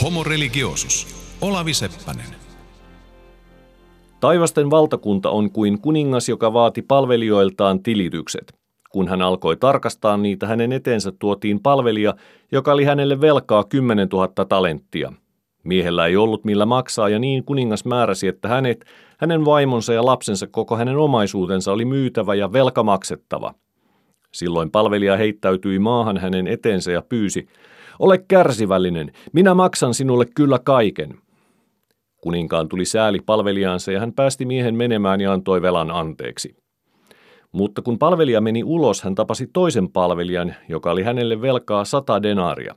[0.00, 1.06] Homo religiosus.
[1.40, 2.26] Olavi Seppänen.
[4.20, 8.52] Taivasten valtakunta on kuin kuningas, joka vaati palvelijoiltaan tilitykset.
[8.90, 12.14] Kun hän alkoi tarkastaa niitä, hänen eteensä tuotiin palvelija,
[12.52, 15.12] joka oli hänelle velkaa 10 000 talenttia.
[15.64, 18.84] Miehellä ei ollut millä maksaa ja niin kuningas määräsi, että hänet,
[19.18, 23.54] hänen vaimonsa ja lapsensa koko hänen omaisuutensa oli myytävä ja velka maksettava.
[24.32, 27.48] Silloin palvelija heittäytyi maahan hänen eteensä ja pyysi,
[28.02, 31.18] ole kärsivällinen, minä maksan sinulle kyllä kaiken.
[32.20, 36.56] Kuninkaan tuli sääli palvelijaansa ja hän päästi miehen menemään ja antoi velan anteeksi.
[37.52, 42.74] Mutta kun palvelija meni ulos, hän tapasi toisen palvelijan, joka oli hänelle velkaa sata denaaria.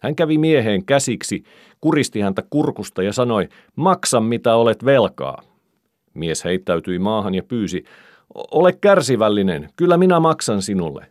[0.00, 1.42] Hän kävi mieheen käsiksi,
[1.80, 5.42] kuristi häntä kurkusta ja sanoi, maksa mitä olet velkaa.
[6.14, 7.84] Mies heittäytyi maahan ja pyysi,
[8.34, 11.06] ole kärsivällinen, kyllä minä maksan sinulle.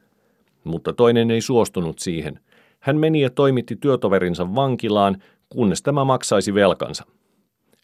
[0.64, 2.40] Mutta toinen ei suostunut siihen.
[2.84, 5.18] Hän meni ja toimitti työtoverinsa vankilaan,
[5.50, 7.04] kunnes tämä maksaisi velkansa.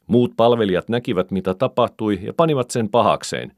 [0.07, 3.51] Muut palvelijat näkivät, mitä tapahtui, ja panivat sen pahakseen.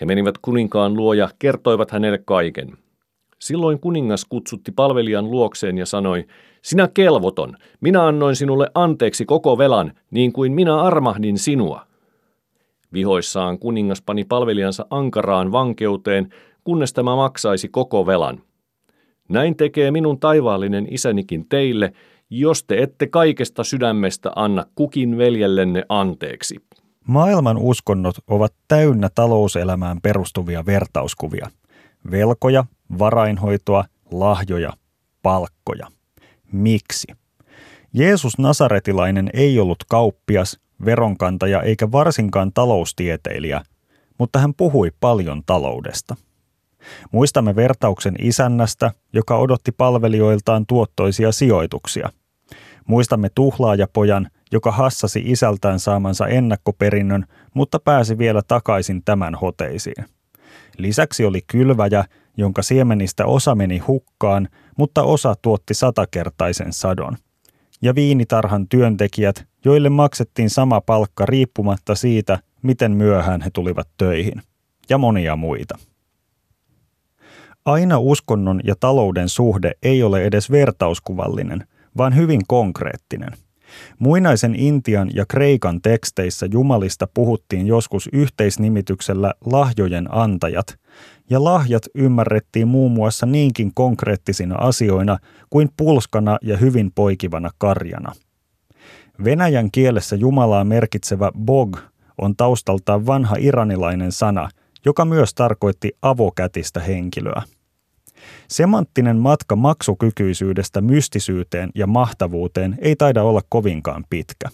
[0.00, 2.72] He menivät kuninkaan luo ja kertoivat hänelle kaiken.
[3.38, 6.24] Silloin kuningas kutsutti palvelijan luokseen ja sanoi,
[6.62, 11.86] sinä kelvoton, minä annoin sinulle anteeksi koko velan, niin kuin minä armahdin sinua.
[12.92, 16.28] Vihoissaan kuningas pani palvelijansa ankaraan vankeuteen,
[16.64, 18.47] kunnes tämä maksaisi koko velan.
[19.28, 21.92] Näin tekee minun taivaallinen isänikin teille,
[22.30, 26.56] jos te ette kaikesta sydämestä anna kukin veljellenne anteeksi.
[27.06, 31.50] Maailman uskonnot ovat täynnä talouselämään perustuvia vertauskuvia.
[32.10, 32.64] Velkoja,
[32.98, 34.72] varainhoitoa, lahjoja,
[35.22, 35.86] palkkoja.
[36.52, 37.06] Miksi?
[37.92, 43.62] Jeesus Nasaretilainen ei ollut kauppias, veronkantaja eikä varsinkaan taloustieteilijä,
[44.18, 46.16] mutta hän puhui paljon taloudesta.
[47.12, 52.08] Muistamme vertauksen isännästä, joka odotti palvelijoiltaan tuottoisia sijoituksia.
[52.86, 60.04] Muistamme tuhlaajapojan, joka hassasi isältään saamansa ennakkoperinnön, mutta pääsi vielä takaisin tämän hoteisiin.
[60.78, 62.04] Lisäksi oli kylväjä,
[62.36, 67.16] jonka siemenistä osa meni hukkaan, mutta osa tuotti satakertaisen sadon.
[67.82, 74.42] Ja viinitarhan työntekijät, joille maksettiin sama palkka riippumatta siitä, miten myöhään he tulivat töihin.
[74.88, 75.78] Ja monia muita.
[77.68, 81.64] Aina uskonnon ja talouden suhde ei ole edes vertauskuvallinen,
[81.96, 83.30] vaan hyvin konkreettinen.
[83.98, 90.78] Muinaisen Intian ja Kreikan teksteissä jumalista puhuttiin joskus yhteisnimityksellä lahjojen antajat,
[91.30, 95.18] ja lahjat ymmärrettiin muun muassa niinkin konkreettisina asioina
[95.50, 98.12] kuin pulskana ja hyvin poikivana karjana.
[99.24, 101.76] Venäjän kielessä Jumalaa merkitsevä bog
[102.18, 104.48] on taustaltaan vanha iranilainen sana,
[104.84, 107.42] joka myös tarkoitti avokätistä henkilöä.
[108.48, 114.48] Semanttinen matka maksukykyisyydestä mystisyyteen ja mahtavuuteen ei taida olla kovinkaan pitkä.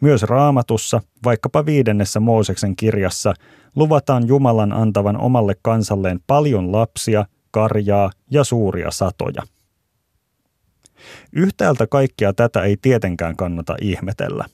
[0.00, 3.34] Myös raamatussa, vaikkapa viidennessä Mooseksen kirjassa,
[3.76, 9.42] luvataan Jumalan antavan omalle kansalleen paljon lapsia, karjaa ja suuria satoja.
[11.32, 14.44] Yhtäältä kaikkea tätä ei tietenkään kannata ihmetellä.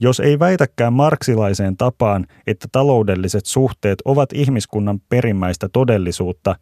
[0.00, 6.56] Jos ei väitäkään marksilaiseen tapaan, että taloudelliset suhteet ovat ihmiskunnan perimmäistä todellisuutta,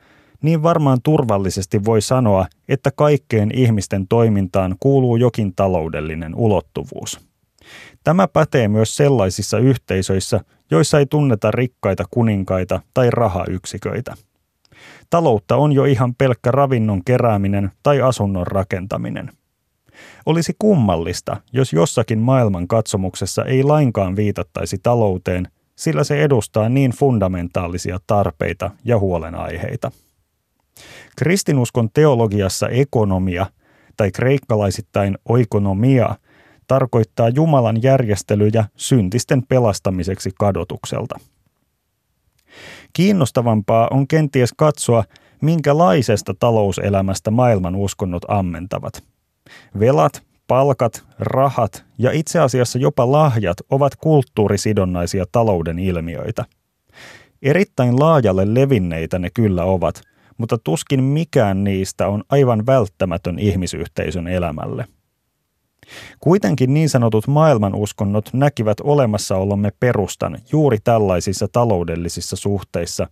[0.45, 7.21] niin varmaan turvallisesti voi sanoa, että kaikkeen ihmisten toimintaan kuuluu jokin taloudellinen ulottuvuus.
[8.05, 10.41] Tämä pätee myös sellaisissa yhteisöissä,
[10.71, 14.15] joissa ei tunneta rikkaita kuninkaita tai rahayksiköitä.
[15.11, 19.31] Taloutta on jo ihan pelkkä ravinnon kerääminen tai asunnon rakentaminen.
[20.27, 27.99] Olisi kummallista, jos jossakin maailman katsomuksessa ei lainkaan viitattaisi talouteen, sillä se edustaa niin fundamentaalisia
[28.07, 29.91] tarpeita ja huolenaiheita.
[31.17, 33.47] Kristinuskon teologiassa ekonomia
[33.97, 36.15] tai kreikkalaisittain oikonomia
[36.67, 41.21] tarkoittaa Jumalan järjestelyjä syntisten pelastamiseksi kadotukselta.
[42.93, 45.05] Kiinnostavampaa on kenties katsoa,
[45.41, 49.05] minkälaisesta talouselämästä maailman uskonnot ammentavat.
[49.81, 56.45] Velat, palkat, rahat ja itse asiassa jopa lahjat ovat kulttuurisidonnaisia talouden ilmiöitä.
[57.43, 60.01] Erittäin laajalle levinneitä ne kyllä ovat–
[60.39, 64.87] mutta tuskin mikään niistä on aivan välttämätön ihmisyhteisön elämälle.
[66.21, 73.09] Kuitenkin niin sanotut maailmanuskonnot näkivät olemassaolomme perustan juuri tällaisissa taloudellisissa suhteissa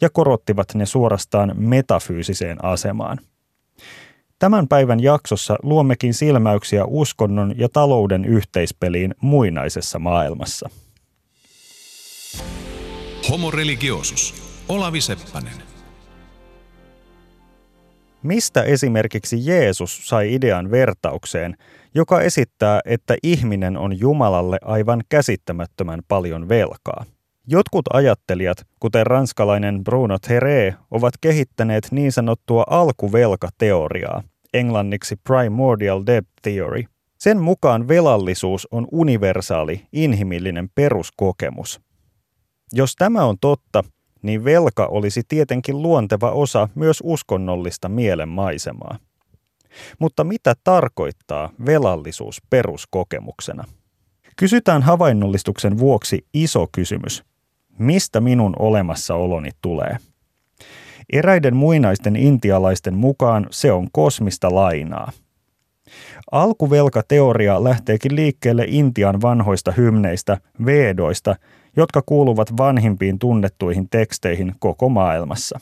[0.00, 3.18] ja korottivat ne suorastaan metafyysiseen asemaan.
[4.38, 10.70] Tämän päivän jaksossa luommekin silmäyksiä uskonnon ja talouden yhteispeliin muinaisessa maailmassa.
[13.30, 14.34] Homo religiosus.
[14.68, 15.65] Olavi Seppänen.
[18.26, 21.56] Mistä esimerkiksi Jeesus sai idean vertaukseen,
[21.94, 27.04] joka esittää, että ihminen on Jumalalle aivan käsittämättömän paljon velkaa?
[27.46, 34.22] Jotkut ajattelijat, kuten ranskalainen Bruno Teré, ovat kehittäneet niin sanottua alkuvelkateoriaa,
[34.54, 36.82] englanniksi Primordial Debt Theory.
[37.18, 41.80] Sen mukaan velallisuus on universaali, inhimillinen peruskokemus.
[42.72, 43.84] Jos tämä on totta,
[44.22, 48.98] niin velka olisi tietenkin luonteva osa myös uskonnollista mielenmaisemaa.
[49.98, 53.64] Mutta mitä tarkoittaa velallisuus peruskokemuksena?
[54.36, 57.24] Kysytään havainnollistuksen vuoksi iso kysymys.
[57.78, 59.96] Mistä minun olemassaoloni tulee?
[61.12, 65.12] Eräiden muinaisten intialaisten mukaan se on kosmista lainaa.
[66.32, 71.36] Alkuvelkateoria lähteekin liikkeelle Intian vanhoista hymneistä, vedoista,
[71.76, 75.60] jotka kuuluvat vanhimpiin tunnettuihin teksteihin koko maailmassa.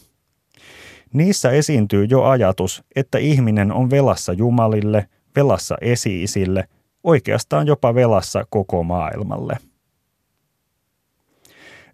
[1.12, 6.69] Niissä esiintyy jo ajatus, että ihminen on velassa Jumalille, velassa esiisille,
[7.05, 9.56] oikeastaan jopa velassa koko maailmalle.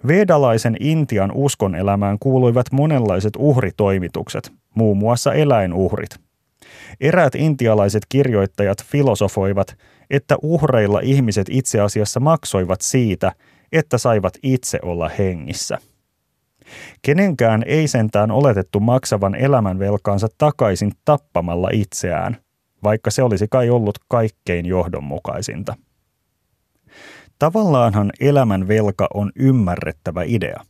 [0.08, 6.10] Vedalaisen Intian uskonelämään kuuluivat monenlaiset uhritoimitukset, muun muassa eläinuhrit.
[7.00, 9.76] Eräät intialaiset kirjoittajat filosofoivat,
[10.10, 13.32] että uhreilla ihmiset itse asiassa maksoivat siitä,
[13.72, 15.78] että saivat itse olla hengissä.
[17.02, 22.36] Kenenkään ei sentään oletettu maksavan elämänvelkaansa takaisin tappamalla itseään,
[22.82, 25.76] vaikka se olisi kai ollut kaikkein johdonmukaisinta.
[27.38, 30.60] Tavallaanhan elämän velka on ymmärrettävä idea.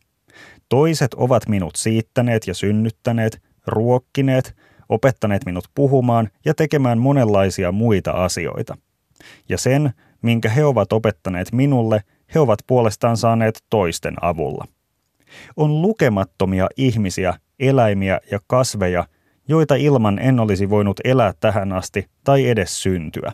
[0.68, 4.56] Toiset ovat minut siittäneet ja synnyttäneet, ruokkineet,
[4.88, 8.76] opettaneet minut puhumaan ja tekemään monenlaisia muita asioita.
[9.48, 9.90] Ja sen,
[10.22, 12.00] minkä he ovat opettaneet minulle,
[12.34, 14.64] he ovat puolestaan saaneet toisten avulla.
[15.56, 19.06] On lukemattomia ihmisiä, eläimiä ja kasveja,
[19.48, 23.32] joita ilman en olisi voinut elää tähän asti tai edes syntyä.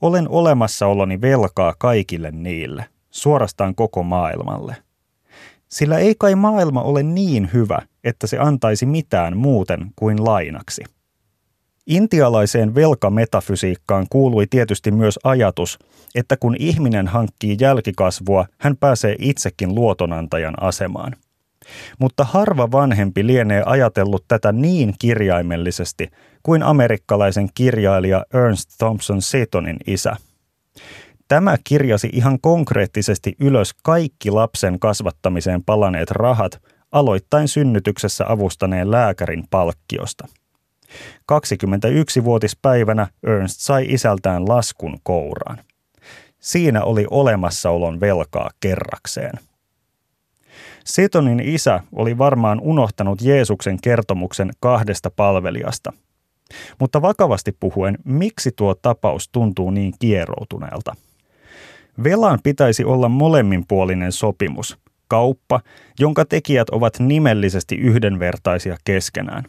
[0.00, 4.76] Olen olemassaoloni velkaa kaikille niille, suorastaan koko maailmalle.
[5.68, 10.84] Sillä ei kai maailma ole niin hyvä, että se antaisi mitään muuten kuin lainaksi.
[11.86, 15.78] Intialaiseen velkametafysiikkaan kuului tietysti myös ajatus,
[16.14, 21.16] että kun ihminen hankkii jälkikasvua, hän pääsee itsekin luotonantajan asemaan.
[21.98, 26.08] Mutta harva vanhempi lienee ajatellut tätä niin kirjaimellisesti
[26.42, 30.16] kuin amerikkalaisen kirjailija Ernst Thompson Setonin isä.
[31.28, 36.62] Tämä kirjasi ihan konkreettisesti ylös kaikki lapsen kasvattamiseen palaneet rahat,
[36.92, 40.28] aloittain synnytyksessä avustaneen lääkärin palkkiosta.
[41.32, 45.58] 21-vuotispäivänä Ernst sai isältään laskun kouraan.
[46.38, 49.38] Siinä oli olemassaolon velkaa kerrakseen.
[50.84, 55.92] Setonin isä oli varmaan unohtanut Jeesuksen kertomuksen kahdesta palvelijasta.
[56.80, 60.94] Mutta vakavasti puhuen, miksi tuo tapaus tuntuu niin kieroutuneelta?
[62.04, 64.78] Velan pitäisi olla molemminpuolinen sopimus,
[65.08, 65.60] kauppa,
[65.98, 69.44] jonka tekijät ovat nimellisesti yhdenvertaisia keskenään.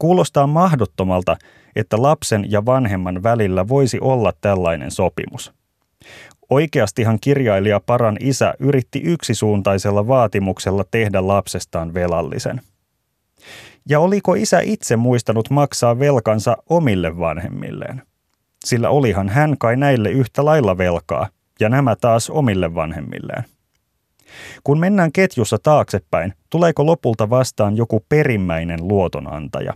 [0.00, 1.36] Kuulostaa mahdottomalta,
[1.76, 5.52] että lapsen ja vanhemman välillä voisi olla tällainen sopimus.
[6.50, 12.60] Oikeastihan kirjailija Paran isä yritti yksisuuntaisella vaatimuksella tehdä lapsestaan velallisen.
[13.88, 18.02] Ja oliko isä itse muistanut maksaa velkansa omille vanhemmilleen?
[18.64, 21.28] Sillä olihan hän kai näille yhtä lailla velkaa,
[21.60, 23.44] ja nämä taas omille vanhemmilleen.
[24.64, 29.74] Kun mennään ketjussa taaksepäin, tuleeko lopulta vastaan joku perimmäinen luotonantaja?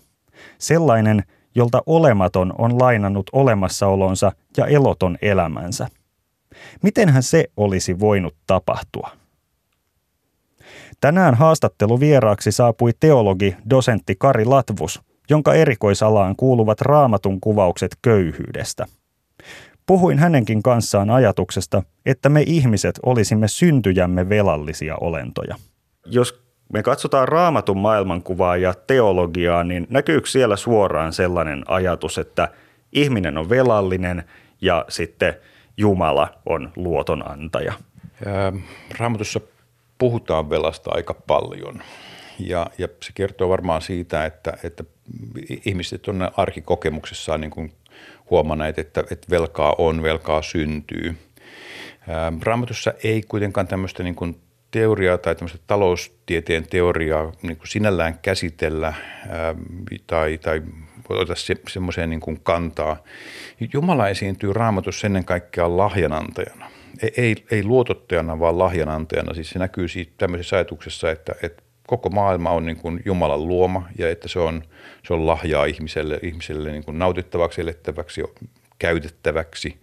[0.58, 1.24] Sellainen,
[1.54, 5.88] jolta olematon on lainannut olemassaolonsa ja eloton elämänsä.
[6.82, 9.10] Mitenhän se olisi voinut tapahtua?
[11.00, 18.86] Tänään haastattelu vieraaksi saapui teologi, dosentti Kari Latvus, jonka erikoisalaan kuuluvat raamatun kuvaukset köyhyydestä.
[19.86, 25.56] Puhuin hänenkin kanssaan ajatuksesta, että me ihmiset olisimme syntyjämme velallisia olentoja.
[26.06, 32.49] Jos me katsotaan raamatun maailmankuvaa ja teologiaa, niin näkyykö siellä suoraan sellainen ajatus, että
[32.92, 34.25] ihminen on velallinen
[34.61, 35.35] ja sitten
[35.76, 37.73] Jumala on luotonantaja?
[38.99, 39.40] Raamatussa
[39.99, 41.83] puhutaan velasta aika paljon
[42.38, 44.85] ja, ja se kertoo varmaan siitä, että, että
[45.64, 47.73] ihmiset on arkikokemuksessaan niin kuin
[48.30, 51.16] huomanneet, että, että velkaa on, velkaa syntyy.
[52.42, 54.40] Raamatussa ei kuitenkaan tämmöistä niin kuin
[54.75, 58.95] teoriaa tai tämmöistä taloustieteen teoriaa niin kuin sinällään käsitellä
[59.28, 59.54] ää,
[60.07, 60.62] tai, tai
[61.09, 62.97] ota se, semmoiseen niin kuin kantaa.
[63.73, 66.71] Jumala esiintyy raamatussa ennen kaikkea lahjanantajana.
[67.02, 69.35] Ei, ei, ei luotottajana, vaan lahjanantajana.
[69.35, 73.88] Siis se näkyy siitä tämmöisessä ajatuksessa, että, että koko maailma on niin kuin Jumalan luoma
[73.99, 74.62] ja että se on,
[75.07, 78.23] se on lahjaa ihmiselle, ihmiselle niin kuin nautittavaksi, elettäväksi,
[78.78, 79.81] käytettäväksi.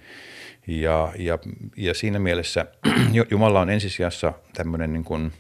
[0.68, 1.39] Ja, ja,
[1.77, 2.65] ja siinä mielessä
[3.32, 5.32] Jumala on ensisijassa tämmöinen niin kuin,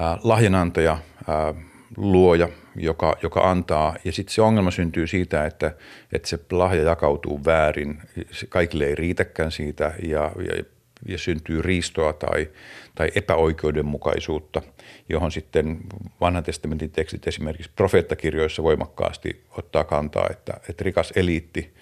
[0.00, 1.64] äh, lahjanantaja, äh,
[1.96, 3.96] luoja, joka, joka antaa.
[4.04, 5.74] Ja sitten se ongelma syntyy siitä, että,
[6.12, 8.02] että se lahja jakautuu väärin.
[8.48, 10.64] Kaikille ei riitäkään siitä ja, ja,
[11.08, 12.48] ja syntyy riistoa tai,
[12.94, 14.62] tai epäoikeudenmukaisuutta,
[15.08, 15.78] johon sitten
[16.20, 21.74] vanhan testamentin tekstit esimerkiksi profeettakirjoissa voimakkaasti ottaa kantaa, että, että rikas eliitti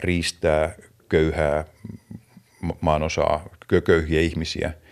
[0.00, 0.74] riistää
[1.08, 1.64] köyhää
[2.80, 3.48] maanosaa,
[3.84, 4.72] köyhiä ihmisiä–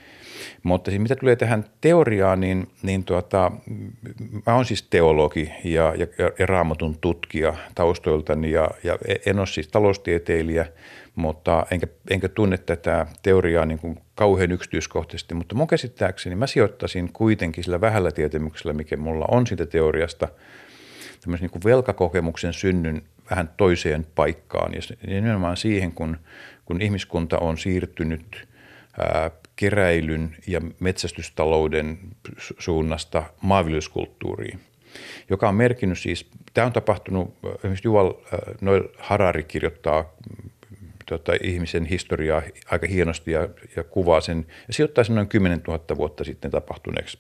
[0.63, 3.53] mutta siis mitä tulee tähän teoriaan, niin, niin tuota,
[4.47, 6.07] mä oon siis teologi ja, ja,
[6.39, 10.67] ja raamatun tutkija taustoiltani ja, ja en ole siis taloustieteilijä,
[11.15, 17.13] mutta enkä, enkä tunne tätä teoriaa niin kuin kauhean yksityiskohtaisesti, mutta mun käsittääkseni mä sijoittaisin
[17.13, 20.29] kuitenkin sillä vähällä tietämyksellä, mikä mulla on siitä teoriasta,
[21.21, 26.17] tämmöisen niin kuin velkakokemuksen synnyn vähän toiseen paikkaan ja nimenomaan siihen, kun,
[26.65, 28.49] kun ihmiskunta on siirtynyt
[28.99, 31.99] ää, keräilyn ja metsästystalouden
[32.59, 34.61] suunnasta maanviljelyskulttuuriin,
[35.31, 38.15] joka on merkinnyt siis, tämä on tapahtunut, esimerkiksi Juval
[38.61, 40.13] Noel Harari kirjoittaa
[41.07, 45.97] tota, ihmisen historiaa aika hienosti ja, ja kuvaa sen, ja sijoittaa sen noin 10 000
[45.97, 47.19] vuotta sitten tapahtuneeksi.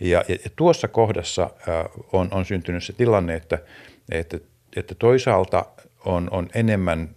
[0.00, 3.58] Ja, ja, ja tuossa kohdassa äh, on, on syntynyt se tilanne, että,
[4.10, 4.38] että,
[4.76, 5.66] että toisaalta
[6.04, 7.10] on, on enemmän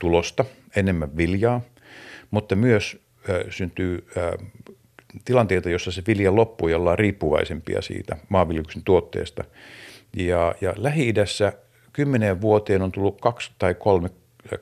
[0.00, 0.44] tulosta,
[0.76, 1.60] enemmän viljaa,
[2.30, 3.00] mutta myös
[3.50, 4.06] syntyy
[5.24, 9.44] tilanteita, jossa se vilja loppuu ja ollaan riippuvaisempia siitä maanviljelyksen tuotteesta.
[10.16, 11.52] Ja, ja Lähi-idässä
[11.92, 14.10] kymmeneen vuoteen on tullut kaksi tai kolme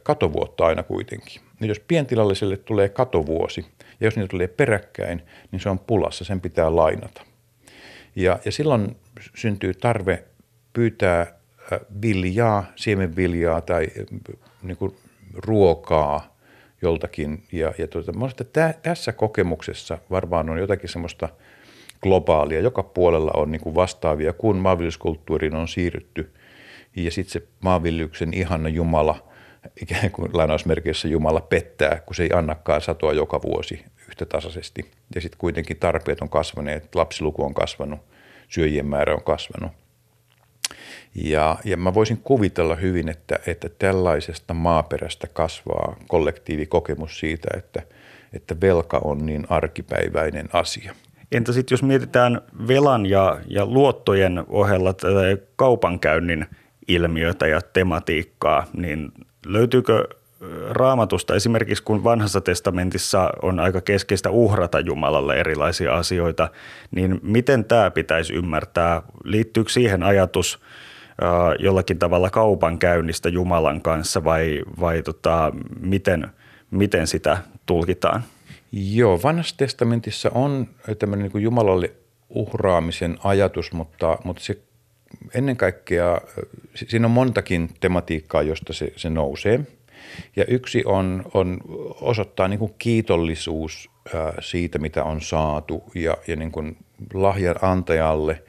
[0.02, 1.42] katovuotta aina kuitenkin.
[1.60, 3.66] Nyt jos pientilalliselle tulee katovuosi
[4.00, 5.22] ja jos niitä tulee peräkkäin,
[5.52, 7.22] niin se on pulassa, sen pitää lainata.
[8.16, 8.96] Ja, ja silloin
[9.34, 10.25] syntyy tarve
[10.72, 11.38] pyytää
[12.02, 13.87] viljaa, siemenviljaa tai
[14.62, 14.96] niin kuin
[15.34, 16.38] ruokaa
[16.82, 17.42] joltakin.
[17.52, 21.28] Ja, ja tuota, että tä, tässä kokemuksessa varmaan on jotakin semmoista
[22.02, 22.60] globaalia.
[22.60, 26.32] Joka puolella on niin kuin vastaavia, kun maanviljelyskulttuuriin on siirrytty.
[26.96, 29.28] Ja sitten se maanviljelyksen ihana Jumala,
[29.82, 34.90] ikään kuin lainausmerkeissä Jumala pettää, kun se ei annakaan satoa joka vuosi yhtä tasaisesti.
[35.14, 38.00] Ja sitten kuitenkin tarpeet on kasvaneet, lapsiluku on kasvanut,
[38.48, 39.72] syöjien määrä on kasvanut–
[41.14, 47.82] ja, ja mä voisin kuvitella hyvin, että, että tällaisesta maaperästä kasvaa kollektiivikokemus siitä, että,
[48.32, 50.94] että velka on niin arkipäiväinen asia.
[51.32, 56.46] Entä sitten jos mietitään velan ja, ja luottojen ohella tätä kaupankäynnin
[56.88, 59.12] ilmiötä ja tematiikkaa, niin
[59.46, 60.08] löytyykö
[60.70, 66.48] raamatusta esimerkiksi kun vanhassa testamentissa on aika keskeistä uhrata Jumalalle erilaisia asioita,
[66.90, 69.02] niin miten tämä pitäisi ymmärtää?
[69.24, 70.58] Liittyykö siihen ajatus–
[71.58, 76.28] jollakin tavalla kaupankäynnistä Jumalan kanssa vai, vai tota, miten,
[76.70, 78.25] miten sitä tulkitaan?
[78.72, 80.66] Joo, vanhassa testamentissa on
[80.98, 81.92] tämmöinen niin kuin Jumalalle
[82.28, 84.58] uhraamisen ajatus, mutta, mutta se
[85.34, 86.20] ennen kaikkea,
[86.75, 89.60] siinä on montakin tematiikkaa, josta se, se nousee.
[90.37, 91.58] Ja yksi on, on
[92.00, 93.90] osoittaa niin kuin kiitollisuus
[94.40, 96.76] siitä, mitä on saatu ja, ja niin kuin
[97.14, 98.42] lahjan antajalle–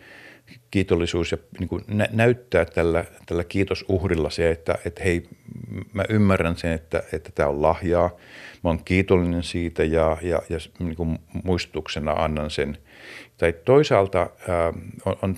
[0.71, 5.29] kiitollisuus ja niin kuin nä- näyttää tällä, tällä kiitosuhrilla se, että, että hei,
[5.93, 8.09] mä ymmärrän sen, että, että tämä on lahjaa.
[8.63, 12.77] Mä oon kiitollinen siitä ja, ja, ja niin kuin muistutuksena annan sen.
[13.38, 14.73] Tai toisaalta ää,
[15.05, 15.38] on, on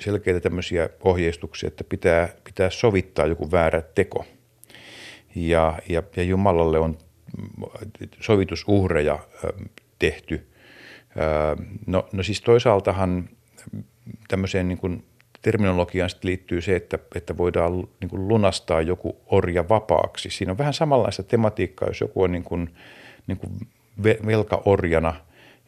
[0.00, 4.24] selkeitä tämmöisiä ohjeistuksia, että pitää, pitää sovittaa joku väärä teko.
[5.34, 6.98] Ja, ja, ja Jumalalle on
[8.20, 9.50] sovitusuhreja ää,
[9.98, 10.46] tehty.
[11.86, 13.28] No, no siis toisaaltahan
[14.28, 15.04] tämmöiseen niin kuin
[15.42, 20.30] terminologiaan sitten liittyy se, että, että voidaan niin kuin lunastaa joku orja vapaaksi.
[20.30, 22.74] Siinä on vähän samanlaista tematiikkaa, jos joku on niin kuin,
[23.26, 23.52] niin kuin
[24.26, 25.14] velkaorjana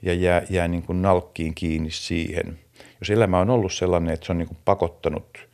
[0.02, 2.59] ja jää, jää niin kuin nalkkiin kiinni siihen.
[3.00, 5.47] Jos elämä on ollut sellainen, että se on niin kuin pakottanut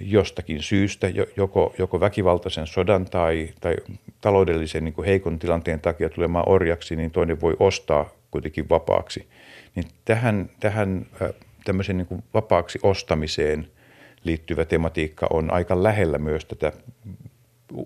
[0.00, 3.76] jostakin syystä, joko, joko väkivaltaisen sodan tai, tai
[4.20, 9.28] taloudellisen niin kuin heikon tilanteen takia tulemaan orjaksi, niin toinen voi ostaa kuitenkin vapaaksi.
[9.74, 11.06] Niin tähän, tähän
[11.64, 13.66] tämmöisen niin kuin vapaaksi ostamiseen
[14.24, 16.72] liittyvä tematiikka on aika lähellä myös tätä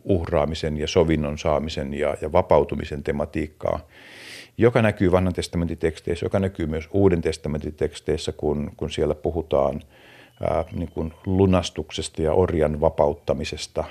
[0.05, 3.81] uhraamisen ja sovinnon saamisen ja, ja vapautumisen tematiikkaa,
[4.59, 9.81] joka näkyy vanhan testamentin teksteissä, joka näkyy myös uuden testamentin teksteissä, kun, kun siellä puhutaan
[10.43, 13.85] ää, niin kuin lunastuksesta ja orjan vapauttamisesta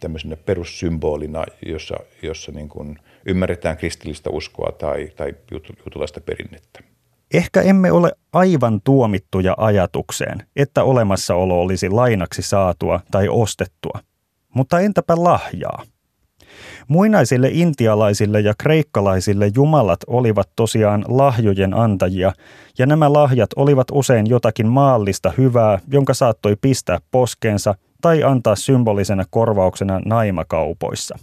[0.00, 5.34] tämmöisenä perussymbolina, jossa, jossa niin kuin ymmärretään kristillistä uskoa tai, tai
[5.84, 6.80] jutulaista perinnettä.
[7.34, 14.00] Ehkä emme ole aivan tuomittuja ajatukseen, että olemassaolo olisi lainaksi saatua tai ostettua.
[14.54, 15.82] Mutta entäpä lahjaa?
[16.88, 22.32] Muinaisille intialaisille ja kreikkalaisille jumalat olivat tosiaan lahjojen antajia,
[22.78, 29.24] ja nämä lahjat olivat usein jotakin maallista hyvää, jonka saattoi pistää poskeensa tai antaa symbolisena
[29.30, 31.18] korvauksena naimakaupoissa.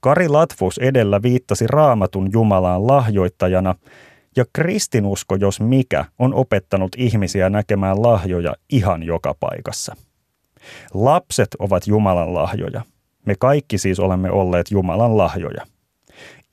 [0.00, 3.74] Kari Latvus edellä viittasi raamatun Jumalaan lahjoittajana,
[4.36, 9.96] ja kristinusko, jos mikä, on opettanut ihmisiä näkemään lahjoja ihan joka paikassa.
[10.94, 12.82] Lapset ovat Jumalan lahjoja.
[13.26, 15.66] Me kaikki siis olemme olleet Jumalan lahjoja.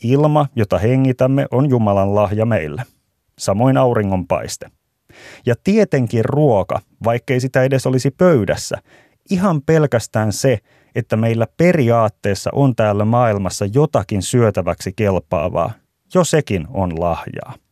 [0.04, 2.84] Ilma, jota hengitämme, on Jumalan lahja meille.
[3.40, 4.70] Samoin auringon paiste.
[5.46, 8.78] Ja tietenkin ruoka, vaikkei sitä edes olisi pöydässä,
[9.30, 10.60] ihan pelkästään se,
[10.96, 15.72] että meillä periaatteessa on täällä maailmassa jotakin syötäväksi kelpaavaa,
[16.16, 17.63] jo sekin on lahjaa.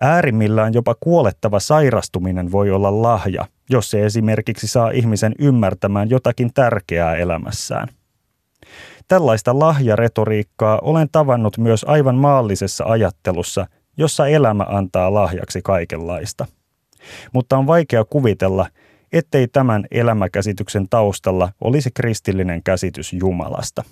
[0.00, 7.16] Äärimmillään jopa kuolettava sairastuminen voi olla lahja, jos se esimerkiksi saa ihmisen ymmärtämään jotakin tärkeää
[7.16, 7.88] elämässään.
[9.08, 16.46] Tällaista lahjaretoriikkaa olen tavannut myös aivan maallisessa ajattelussa, jossa elämä antaa lahjaksi kaikenlaista.
[17.32, 18.66] Mutta on vaikea kuvitella,
[19.12, 23.84] ettei tämän elämäkäsityksen taustalla olisi kristillinen käsitys Jumalasta.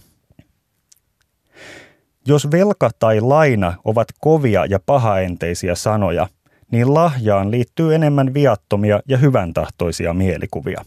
[2.28, 6.26] Jos velka tai laina ovat kovia ja pahaenteisiä sanoja,
[6.70, 10.84] niin lahjaan liittyy enemmän viattomia ja hyväntahtoisia mielikuvia.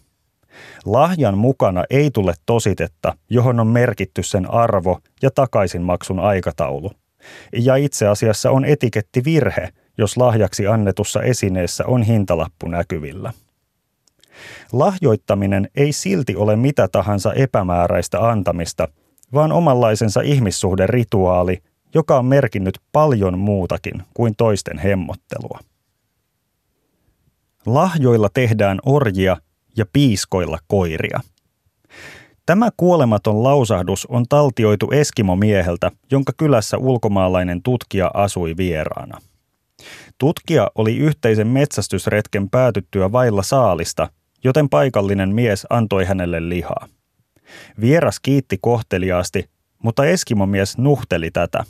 [0.86, 6.92] Lahjan mukana ei tule tositetta, johon on merkitty sen arvo ja takaisinmaksun aikataulu.
[7.54, 13.34] Ja itse asiassa on etikettivirhe, jos lahjaksi annetussa esineessä on hintalappu näkyvillä.
[14.72, 18.88] Lahjoittaminen ei silti ole mitä tahansa epämääräistä antamista,
[19.34, 21.58] vaan omanlaisensa ihmissuhderituaali,
[21.94, 25.60] joka on merkinnyt paljon muutakin kuin toisten hemmottelua.
[27.66, 29.38] Lahjoilla tehdään orjia
[29.78, 31.20] ja piiskoilla koiria.
[32.46, 39.22] Tämä kuolematon lausahdus on taltioitu Eskimo-mieheltä, jonka kylässä ulkomaalainen tutkija asui vieraana.
[40.18, 44.10] Tutkija oli yhteisen metsästysretken päätyttyä vailla saalista,
[44.44, 46.88] joten paikallinen mies antoi hänelle lihaa.
[47.82, 49.50] Vieras kiitti kohteliaasti,
[49.84, 51.64] mutta Eskimomies nuhteli tätä.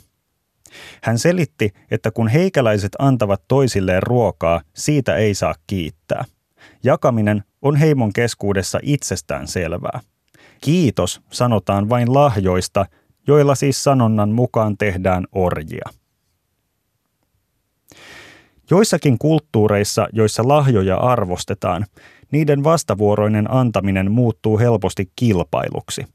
[1.02, 6.24] Hän selitti, että kun heikäläiset antavat toisilleen ruokaa, siitä ei saa kiittää.
[6.84, 10.00] Jakaminen on heimon keskuudessa itsestään selvää.
[10.60, 12.86] Kiitos sanotaan vain lahjoista,
[13.26, 15.88] joilla siis sanonnan mukaan tehdään orjia.
[18.70, 21.86] Joissakin kulttuureissa, joissa lahjoja arvostetaan,
[22.32, 26.06] niiden vastavuoroinen antaminen muuttuu helposti kilpailuksi.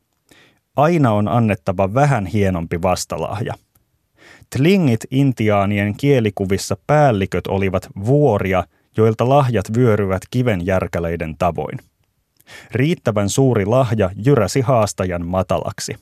[0.75, 3.53] Aina on annettava vähän hienompi vastalahja.
[4.56, 8.63] Tlingit intiaanien kielikuvissa päälliköt olivat vuoria,
[8.97, 11.80] joilta lahjat vyöryvät kivenjärkäleiden tavoin.
[12.71, 15.95] Riittävän suuri lahja jyräsi haastajan matalaksi.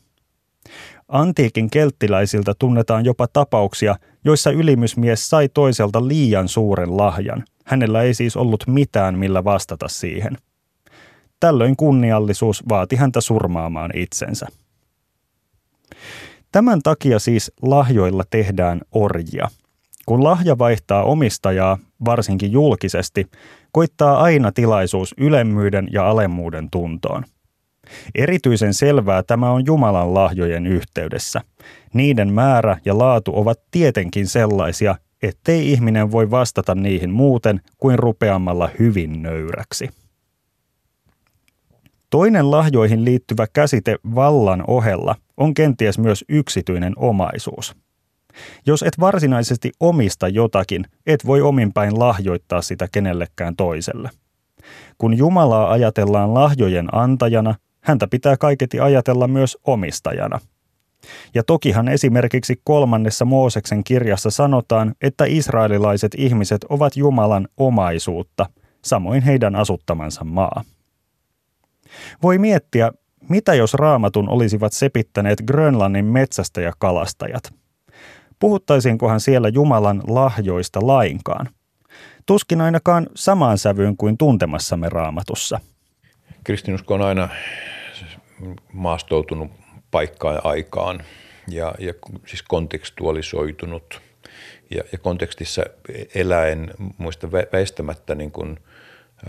[1.07, 8.37] Antiikin kelttiläisiltä tunnetaan jopa tapauksia, joissa ylimysmies sai toiselta liian suuren lahjan– Hänellä ei siis
[8.37, 10.37] ollut mitään, millä vastata siihen.
[11.39, 14.47] Tällöin kunniallisuus vaati häntä surmaamaan itsensä.
[16.51, 19.47] Tämän takia siis lahjoilla tehdään orjia.
[20.05, 23.27] Kun lahja vaihtaa omistajaa, varsinkin julkisesti,
[23.71, 27.23] koittaa aina tilaisuus ylemmyyden ja alemmuuden tuntoon.
[28.15, 31.41] Erityisen selvää tämä on Jumalan lahjojen yhteydessä.
[31.93, 34.95] Niiden määrä ja laatu ovat tietenkin sellaisia,
[35.27, 39.89] ettei ihminen voi vastata niihin muuten kuin rupeamalla hyvin nöyräksi.
[42.09, 47.75] Toinen lahjoihin liittyvä käsite vallan ohella on kenties myös yksityinen omaisuus.
[48.65, 54.09] Jos et varsinaisesti omista jotakin, et voi ominpäin lahjoittaa sitä kenellekään toiselle.
[54.97, 60.39] Kun Jumalaa ajatellaan lahjojen antajana, häntä pitää kaiketi ajatella myös omistajana–
[61.33, 68.45] ja tokihan esimerkiksi kolmannessa Mooseksen kirjassa sanotaan, että israelilaiset ihmiset ovat Jumalan omaisuutta,
[68.81, 70.63] samoin heidän asuttamansa maa.
[72.23, 72.91] Voi miettiä,
[73.29, 77.53] mitä jos raamatun olisivat sepittäneet Grönlannin metsästä ja kalastajat?
[78.39, 81.49] Puhuttaisinkohan siellä Jumalan lahjoista lainkaan?
[82.25, 85.59] Tuskin ainakaan samaan sävyyn kuin tuntemassamme raamatussa.
[86.43, 87.29] Kristinusko on aina
[88.73, 89.51] maastoutunut
[89.95, 91.03] paikkaan aikaan
[91.47, 91.93] ja, ja
[92.25, 94.01] siis kontekstualisoitunut.
[94.75, 95.63] Ja, ja kontekstissa
[96.15, 98.59] eläen muista väistämättä niin kuin,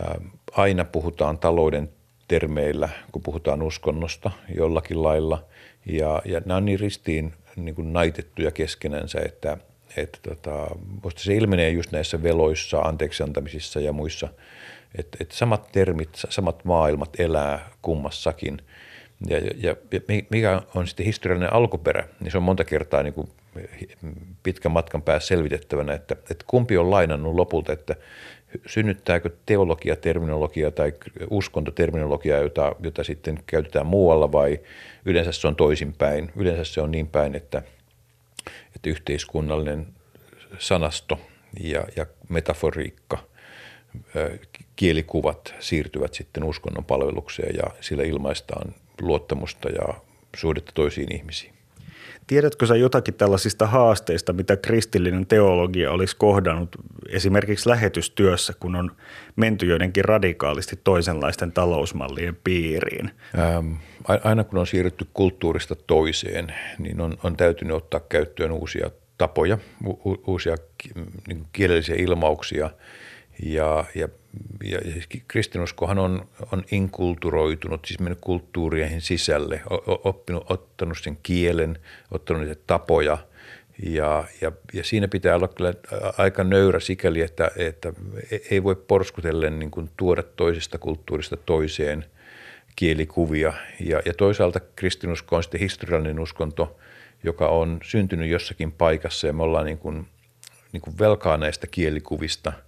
[0.01, 0.21] ää,
[0.53, 1.89] aina puhutaan talouden
[2.29, 5.45] termeillä, kun puhutaan uskonnosta jollakin lailla.
[5.87, 9.57] Ja, ja nämä on niin ristiin niin kuin naitettuja keskenänsä, että,
[9.97, 10.67] että tota,
[11.03, 14.29] musta se ilmenee just näissä veloissa, anteeksiantamisissa ja muissa,
[14.99, 18.63] että, että samat termit, samat maailmat elää kummassakin.
[19.29, 20.01] Ja, ja, ja
[20.31, 23.29] mikä on sitten historiallinen alkuperä, niin se on monta kertaa niin kuin
[24.43, 27.97] pitkän matkan päässä selvitettävänä, että, että kumpi on lainannut lopulta, että
[28.67, 30.93] synnyttääkö teologia terminologia tai
[31.31, 34.61] uskontoterminologia, jota, jota sitten käytetään muualla vai
[35.05, 36.33] yleensä se on toisinpäin.
[36.37, 37.63] Yleensä se on niin päin, että,
[38.77, 39.87] että yhteiskunnallinen
[40.59, 41.19] sanasto
[41.61, 43.19] ja, ja metaforiikka,
[44.77, 49.95] kielikuvat siirtyvät sitten uskonnon palvelukseen ja sillä ilmaistaan luottamusta ja
[50.37, 51.57] suhdetta toisiin ihmisiin.
[52.27, 56.77] Tiedätkö sä jotakin tällaisista haasteista, mitä kristillinen teologia olisi kohdannut
[57.09, 58.93] esimerkiksi lähetystyössä, kun on
[59.37, 63.11] menty joidenkin radikaalisti toisenlaisten talousmallien piiriin?
[63.39, 63.73] Ähm,
[64.25, 70.23] aina kun on siirrytty kulttuurista toiseen, niin on, on täytynyt ottaa käyttöön uusia tapoja, u-
[70.27, 70.57] uusia
[71.29, 72.71] niin kielellisiä ilmauksia
[73.43, 74.09] ja, ja
[74.65, 74.79] ja
[75.29, 81.79] kristinuskohan on, on inkulturoitunut, siis mennyt kulttuurien sisälle, oppinut, ottanut sen kielen,
[82.11, 83.19] ottanut niitä tapoja
[83.83, 85.75] ja, ja, ja siinä pitää olla kyllä
[86.19, 87.93] aika nöyrä sikäli, että, että
[88.51, 92.05] ei voi porskutellen niin kuin tuoda toisesta kulttuurista toiseen
[92.77, 93.53] kielikuvia.
[93.81, 96.77] Ja, ja toisaalta kristinusko on sitten historiallinen uskonto,
[97.23, 100.07] joka on syntynyt jossakin paikassa ja me ollaan niin kuin,
[100.73, 102.53] niin kuin velkaa näistä kielikuvista–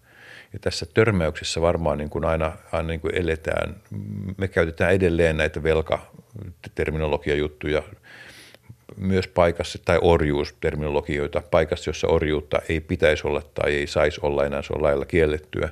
[0.52, 3.76] ja tässä törmäyksessä varmaan niin kuin aina, aina niin kuin eletään.
[4.36, 7.82] Me käytetään edelleen näitä velkaterminologiajuttuja
[8.96, 14.62] myös paikassa, tai orjuusterminologioita, paikassa, jossa orjuutta ei pitäisi olla tai ei saisi olla enää,
[14.62, 15.68] se on lailla kiellettyä.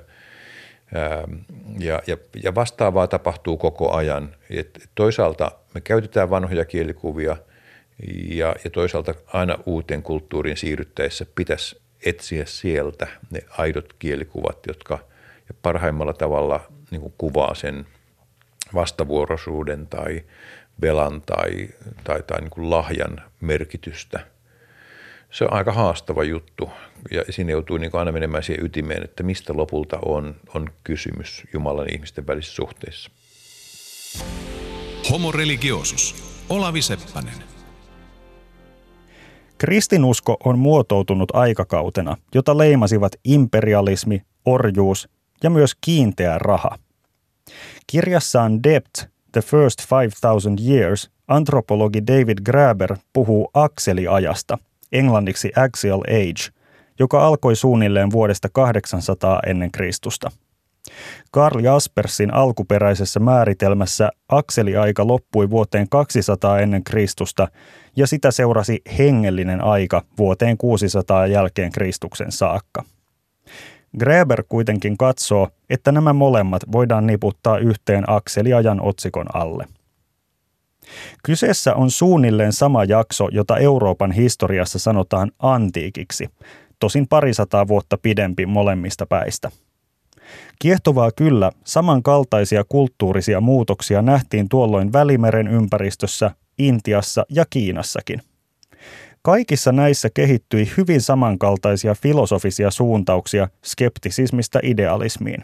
[1.79, 4.35] Ja, ja, ja vastaavaa tapahtuu koko ajan.
[4.51, 7.37] Et toisaalta me käytetään vanhoja kielikuvia
[8.29, 14.99] ja, ja toisaalta aina uuteen kulttuuriin siirryttäessä pitäisi etsiä sieltä ne aidot kielikuvat, jotka
[15.49, 17.87] ja parhaimmalla tavalla niin kuin kuvaa sen
[18.75, 20.25] vastavuoroisuuden tai
[20.81, 21.69] velan tai,
[22.05, 24.27] tai, tai niin kuin lahjan merkitystä.
[25.31, 26.71] Se on aika haastava juttu
[27.11, 31.45] ja siinä joutuu niin kuin aina menemään siihen ytimeen, että mistä lopulta on, on kysymys
[31.53, 33.11] Jumalan ihmisten välisissä suhteissa.
[35.11, 36.14] Homo religiosus.
[36.49, 37.56] Olavi Seppänen.
[39.59, 45.09] Kristinusko on muotoutunut aikakautena, jota leimasivat imperialismi, orjuus
[45.42, 46.79] ja myös kiinteä raha.
[47.87, 48.95] Kirjassaan Debt,
[49.33, 54.59] The First 5000 Years, antropologi David Graeber puhuu akseliajasta,
[54.92, 56.53] englanniksi Axial Age,
[56.99, 60.31] joka alkoi suunnilleen vuodesta 800 ennen Kristusta–
[61.31, 67.49] Karl Jaspersin alkuperäisessä määritelmässä akseliaika loppui vuoteen 200 ennen Kristusta
[67.96, 72.85] ja sitä seurasi hengellinen aika vuoteen 600 jälkeen Kristuksen saakka.
[73.99, 79.66] Greber kuitenkin katsoo, että nämä molemmat voidaan niputtaa yhteen akseliajan otsikon alle.
[81.25, 86.29] Kyseessä on suunnilleen sama jakso, jota Euroopan historiassa sanotaan antiikiksi,
[86.79, 89.51] tosin parisataa vuotta pidempi molemmista päistä–
[90.59, 98.23] Kiehtovaa kyllä, samankaltaisia kulttuurisia muutoksia nähtiin tuolloin Välimeren ympäristössä, Intiassa ja Kiinassakin.
[99.23, 105.42] Kaikissa näissä kehittyi hyvin samankaltaisia filosofisia suuntauksia skeptisismista idealismiin.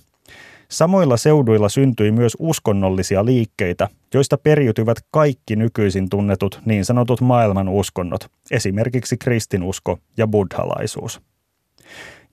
[0.69, 8.31] Samoilla seuduilla syntyi myös uskonnollisia liikkeitä, joista periytyvät kaikki nykyisin tunnetut niin sanotut maailman uskonnot,
[8.51, 11.21] esimerkiksi kristinusko ja buddhalaisuus.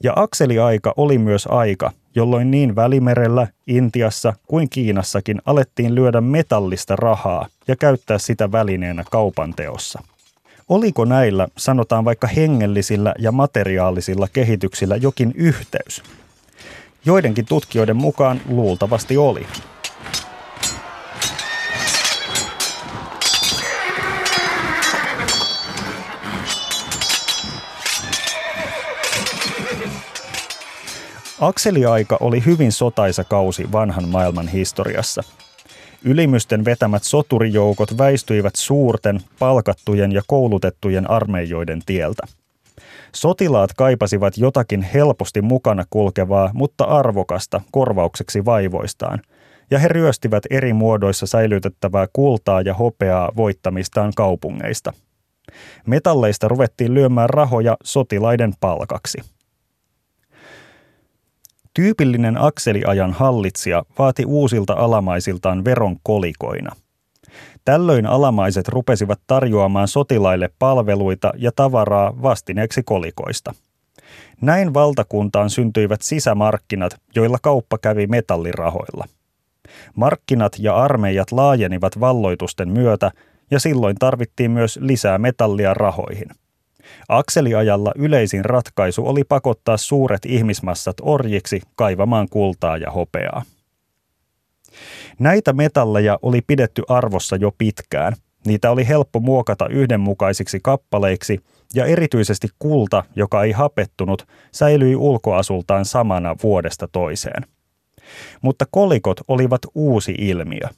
[0.04, 7.48] Ja akseliaika oli myös aika, jolloin niin Välimerellä, Intiassa kuin Kiinassakin alettiin lyödä metallista rahaa
[7.68, 10.04] ja käyttää sitä välineenä kaupanteossa.
[10.70, 16.04] Oliko näillä, sanotaan vaikka hengellisillä ja materiaalisilla kehityksillä jokin yhteys?
[17.06, 19.46] Joidenkin tutkijoiden mukaan luultavasti oli.
[31.42, 35.24] Akseliaika oli hyvin sotaisa kausi vanhan maailman historiassa.
[36.04, 42.24] Ylimysten vetämät soturijoukot väistyivät suurten, palkattujen ja koulutettujen armeijoiden tieltä.
[43.16, 49.22] Sotilaat kaipasivat jotakin helposti mukana kulkevaa, mutta arvokasta korvaukseksi vaivoistaan,
[49.72, 54.94] ja he ryöstivät eri muodoissa säilytettävää kultaa ja hopeaa voittamistaan kaupungeista.
[55.88, 59.18] Metalleista ruvettiin lyömään rahoja sotilaiden palkaksi–
[61.74, 66.76] Tyypillinen akseliajan hallitsija vaati uusilta alamaisiltaan veron kolikoina.
[67.66, 73.54] Tällöin alamaiset rupesivat tarjoamaan sotilaille palveluita ja tavaraa vastineeksi kolikoista.
[74.42, 79.06] Näin valtakuntaan syntyivät sisämarkkinat, joilla kauppa kävi metallirahoilla.
[79.96, 83.12] Markkinat ja armeijat laajenivat valloitusten myötä
[83.52, 86.30] ja silloin tarvittiin myös lisää metallia rahoihin.
[87.10, 93.44] Akseliajalla yleisin ratkaisu oli pakottaa suuret ihmismassat orjiksi kaivamaan kultaa ja hopeaa.
[95.20, 98.14] Näitä metalleja oli pidetty arvossa jo pitkään.
[98.46, 101.40] Niitä oli helppo muokata yhdenmukaisiksi kappaleiksi
[101.76, 107.46] ja erityisesti kulta, joka ei hapettunut, säilyi ulkoasultaan samana vuodesta toiseen.
[108.42, 110.70] Mutta kolikot olivat uusi ilmiö.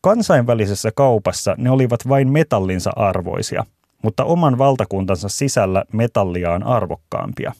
[0.00, 3.64] Kansainvälisessä kaupassa ne olivat vain metallinsa arvoisia,
[4.02, 7.52] mutta oman valtakuntansa sisällä metallia on arvokkaampia.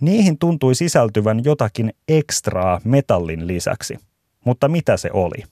[0.00, 3.98] Niihin tuntui sisältyvän jotakin ekstraa metallin lisäksi–
[4.44, 5.44] mutta mitä se oli?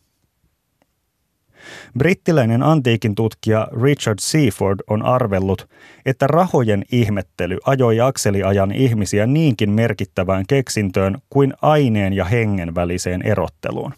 [1.98, 5.68] Brittiläinen antiikin tutkija Richard Seaford on arvellut,
[6.07, 13.94] että rahojen ihmettely ajoi akseliajan ihmisiä niinkin merkittävään keksintöön kuin aineen ja hengen väliseen erotteluun.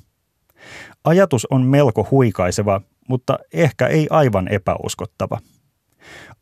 [1.05, 5.39] Ajatus on melko huikaiseva, mutta ehkä ei aivan epäuskottava.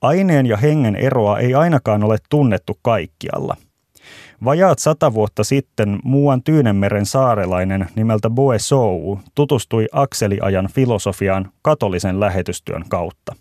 [0.03, 3.57] Aineen ja hengen eroa ei ainakaan ole tunnettu kaikkialla–
[4.45, 12.85] Vajaat sata vuotta sitten muuan Tyynemeren saarelainen nimeltä Boe Sou tutustui akseliajan filosofiaan katolisen lähetystyön
[12.89, 13.37] kautta.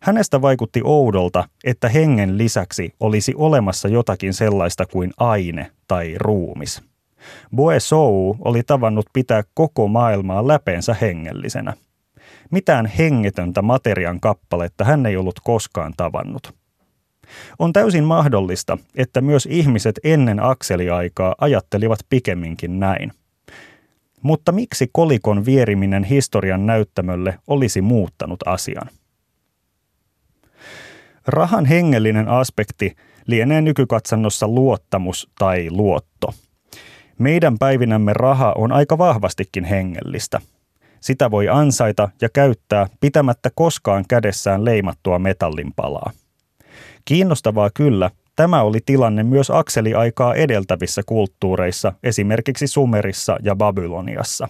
[0.00, 6.82] Hänestä vaikutti oudolta, että hengen lisäksi olisi olemassa jotakin sellaista kuin aine tai ruumis.
[7.56, 11.74] Boe Sou oli tavannut pitää koko maailmaa läpeensä hengellisenä.
[12.50, 16.54] Mitään hengetöntä materian kappaletta hän ei ollut koskaan tavannut–
[17.58, 23.12] on täysin mahdollista, että myös ihmiset ennen akseliaikaa ajattelivat pikemminkin näin.
[24.22, 28.88] Mutta miksi kolikon vieriminen historian näyttämölle olisi muuttanut asian?
[31.26, 36.34] Rahan hengellinen aspekti lienee nykykatsannossa luottamus tai luotto.
[37.18, 40.40] Meidän päivinämme raha on aika vahvastikin hengellistä.
[41.00, 46.10] Sitä voi ansaita ja käyttää pitämättä koskaan kädessään leimattua metallinpalaa.
[47.04, 54.48] Kiinnostavaa kyllä, tämä oli tilanne myös akseliaikaa edeltävissä kulttuureissa, esimerkiksi Sumerissa ja Babyloniassa.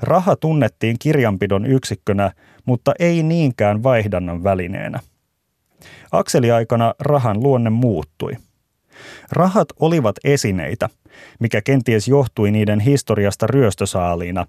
[0.00, 2.32] Raha tunnettiin kirjanpidon yksikkönä,
[2.64, 5.00] mutta ei niinkään vaihdannan välineenä.
[6.12, 8.32] Akseliaikana rahan luonne muuttui.
[9.32, 10.88] Rahat olivat esineitä,
[11.40, 14.46] mikä kenties johtui niiden historiasta ryöstösaaliina,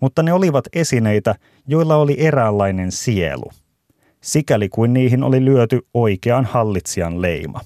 [0.00, 1.34] mutta ne olivat esineitä,
[1.68, 3.50] joilla oli eräänlainen sielu–
[4.26, 7.60] sikäli kuin niihin oli lyöty oikean hallitsijan leima.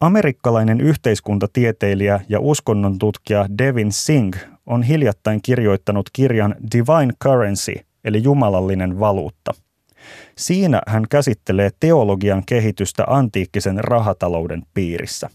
[0.00, 9.00] Amerikkalainen yhteiskuntatieteilijä ja uskonnon tutkija Devin Singh on hiljattain kirjoittanut kirjan Divine Currency, eli jumalallinen
[9.00, 9.54] valuutta.
[10.36, 15.30] Siinä hän käsittelee teologian kehitystä antiikkisen rahatalouden piirissä.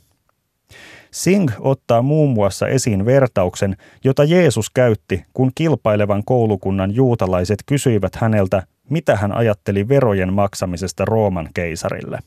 [1.14, 8.64] Singh ottaa muun muassa esiin vertauksen, jota Jeesus käytti, kun kilpailevan koulukunnan juutalaiset kysyivät häneltä,
[8.90, 12.20] mitä hän ajatteli verojen maksamisesta Rooman keisarille.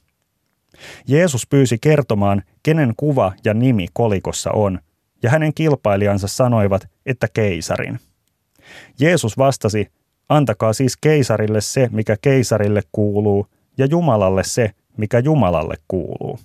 [1.08, 4.78] Jeesus pyysi kertomaan, kenen kuva ja nimi kolikossa on,
[5.22, 8.00] ja hänen kilpailijansa sanoivat, että keisarin.
[9.00, 9.86] Jeesus vastasi,
[10.28, 13.46] antakaa siis keisarille se, mikä keisarille kuuluu,
[13.78, 16.38] ja Jumalalle se, mikä Jumalalle kuuluu.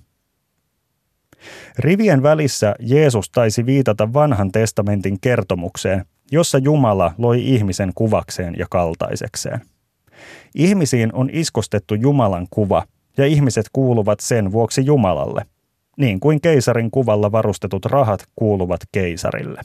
[1.80, 9.62] Rivien välissä Jeesus taisi viitata vanhan testamentin kertomukseen, jossa Jumala loi ihmisen kuvakseen ja kaltaisekseen.
[10.56, 12.84] Ihmisiin on iskostettu Jumalan kuva,
[13.18, 15.46] ja ihmiset kuuluvat sen vuoksi Jumalalle,
[15.98, 19.62] niin kuin keisarin kuvalla varustetut rahat kuuluvat keisarille.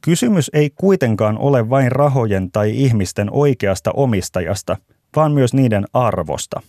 [0.00, 4.76] Kysymys ei kuitenkaan ole vain rahojen tai ihmisten oikeasta omistajasta,
[5.16, 6.62] vaan myös niiden arvosta.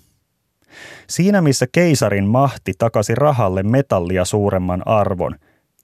[1.07, 5.35] Siinä missä keisarin mahti takasi rahalle metallia suuremman arvon,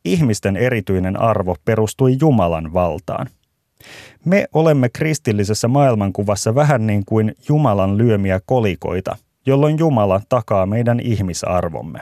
[0.06, 3.28] ihmisten erityinen arvo perustui Jumalan valtaan–
[4.26, 12.00] me olemme kristillisessä maailmankuvassa vähän niin kuin Jumalan lyömiä kolikoita, jolloin Jumala takaa meidän ihmisarvomme.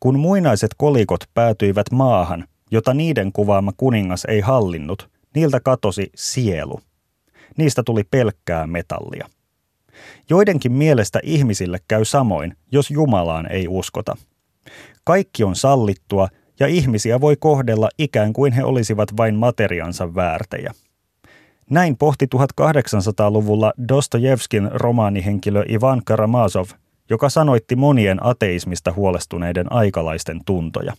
[0.00, 6.80] Kun muinaiset kolikot päätyivät maahan, jota niiden kuvaama kuningas ei hallinnut, niiltä katosi sielu.
[7.56, 9.28] Niistä tuli pelkkää metallia.
[10.30, 14.16] Joidenkin mielestä ihmisille käy samoin, jos Jumalaan ei uskota.
[15.04, 16.28] Kaikki on sallittua
[16.60, 20.74] ja ihmisiä voi kohdella ikään kuin he olisivat vain materiansa väärtejä.
[21.70, 26.66] Näin pohti 1800-luvulla Dostojevskin romaanihenkilö Ivan Karamazov,
[27.10, 30.92] joka sanoitti monien ateismista huolestuneiden aikalaisten tuntoja.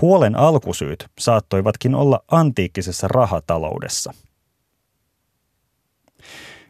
[0.00, 4.14] Huolen alkusyyt saattoivatkin olla antiikkisessa rahataloudessa.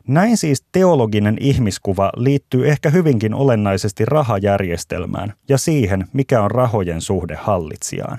[0.08, 7.34] Näin siis teologinen ihmiskuva liittyy ehkä hyvinkin olennaisesti rahajärjestelmään ja siihen, mikä on rahojen suhde
[7.34, 8.18] hallitsijaan.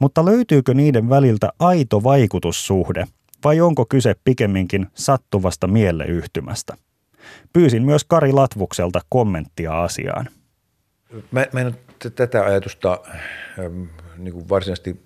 [0.00, 3.06] Mutta löytyykö niiden väliltä aito vaikutussuhde
[3.44, 6.76] vai onko kyse pikemminkin sattuvasta mieleyhtymästä?
[7.52, 10.28] Pyysin myös Kari Latvukselta kommenttia asiaan.
[11.30, 11.76] Mä, mä en
[12.16, 13.00] tätä ajatusta
[14.18, 15.00] niin kuin varsinaisesti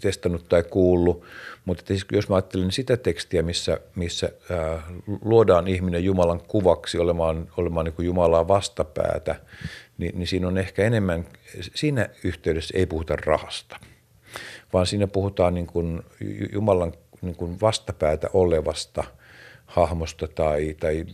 [0.00, 1.24] testannut tai kuullut,
[1.64, 4.84] mutta siis jos mä ajattelen sitä tekstiä, missä, missä äh,
[5.22, 9.40] luodaan ihminen Jumalan kuvaksi olemaan, olemaan niin kuin Jumalaa vastapäätä,
[9.98, 11.26] niin, niin siinä on ehkä enemmän,
[11.74, 13.76] siinä yhteydessä ei puhuta rahasta,
[14.72, 16.02] vaan siinä puhutaan niin kuin
[16.52, 19.04] Jumalan niin kuin vastapäätä olevasta
[19.66, 21.04] hahmosta tai, tai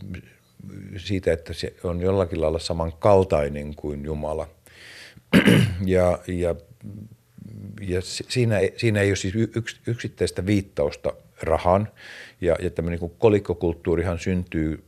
[0.97, 4.47] siitä, että se on jollakin lailla samankaltainen kuin Jumala.
[5.85, 6.55] ja, ja,
[7.81, 11.87] ja siinä, siinä ei ole siis yks, yksittäistä viittausta rahan,
[12.41, 14.83] ja, ja tämmöinen niin kolikkokulttuurihan syntyy,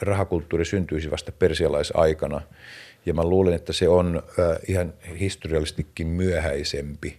[0.00, 2.40] rahakulttuuri syntyisi vasta persialaisaikana,
[3.06, 7.18] ja mä luulen, että se on äh, ihan historiallisestikin myöhäisempi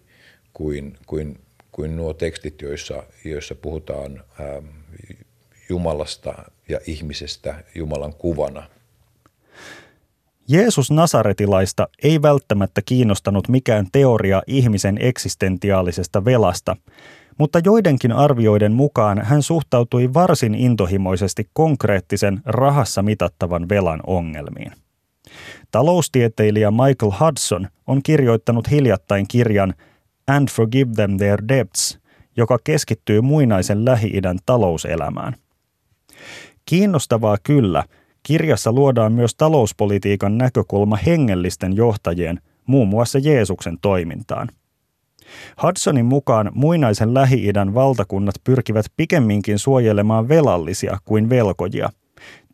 [0.54, 1.40] kuin, kuin,
[1.72, 4.66] kuin nuo tekstit, joissa, joissa puhutaan ähm,
[5.70, 8.70] Jumalasta ja ihmisestä Jumalan kuvana.
[10.48, 16.76] Jeesus Nasaretilaista ei välttämättä kiinnostanut mikään teoria ihmisen eksistentiaalisesta velasta,
[17.38, 24.72] mutta joidenkin arvioiden mukaan hän suhtautui varsin intohimoisesti konkreettisen rahassa mitattavan velan ongelmiin.
[25.72, 29.74] Taloustieteilijä Michael Hudson on kirjoittanut hiljattain kirjan
[30.28, 32.00] And Forgive Them Their Debts,
[32.38, 35.36] joka keskittyy muinaisen Lähi-idän talouselämään.
[36.66, 37.84] Kiinnostavaa kyllä,
[38.26, 44.50] kirjassa luodaan myös talouspolitiikan näkökulma hengellisten johtajien, muun muassa Jeesuksen toimintaan.
[45.64, 51.90] Hudsonin mukaan muinaisen Lähi-idän valtakunnat pyrkivät pikemminkin suojelemaan velallisia kuin velkojia,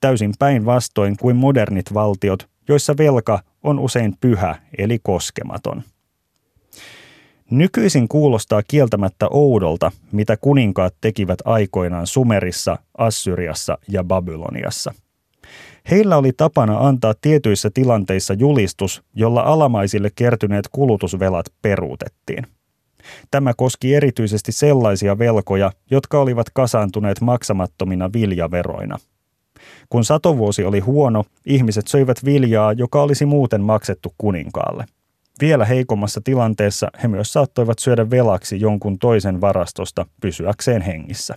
[0.02, 5.84] täysin päinvastoin kuin modernit valtiot, joissa velka on usein pyhä eli koskematon.
[7.50, 14.94] Nykyisin kuulostaa kieltämättä oudolta, mitä kuninkaat tekivät aikoinaan Sumerissa, Assyriassa ja Babyloniassa.
[15.92, 22.48] Heillä oli tapana antaa tietyissä tilanteissa julistus, jolla alamaisille kertyneet kulutusvelat peruutettiin.
[23.32, 28.98] Tämä koski erityisesti sellaisia velkoja, jotka olivat kasaantuneet maksamattomina viljaveroina.
[29.90, 34.86] Kun satovuosi oli huono, ihmiset söivät viljaa, joka olisi muuten maksettu kuninkaalle–
[35.42, 41.36] vielä heikommassa tilanteessa he myös saattoivat syödä velaksi jonkun toisen varastosta pysyäkseen hengissä.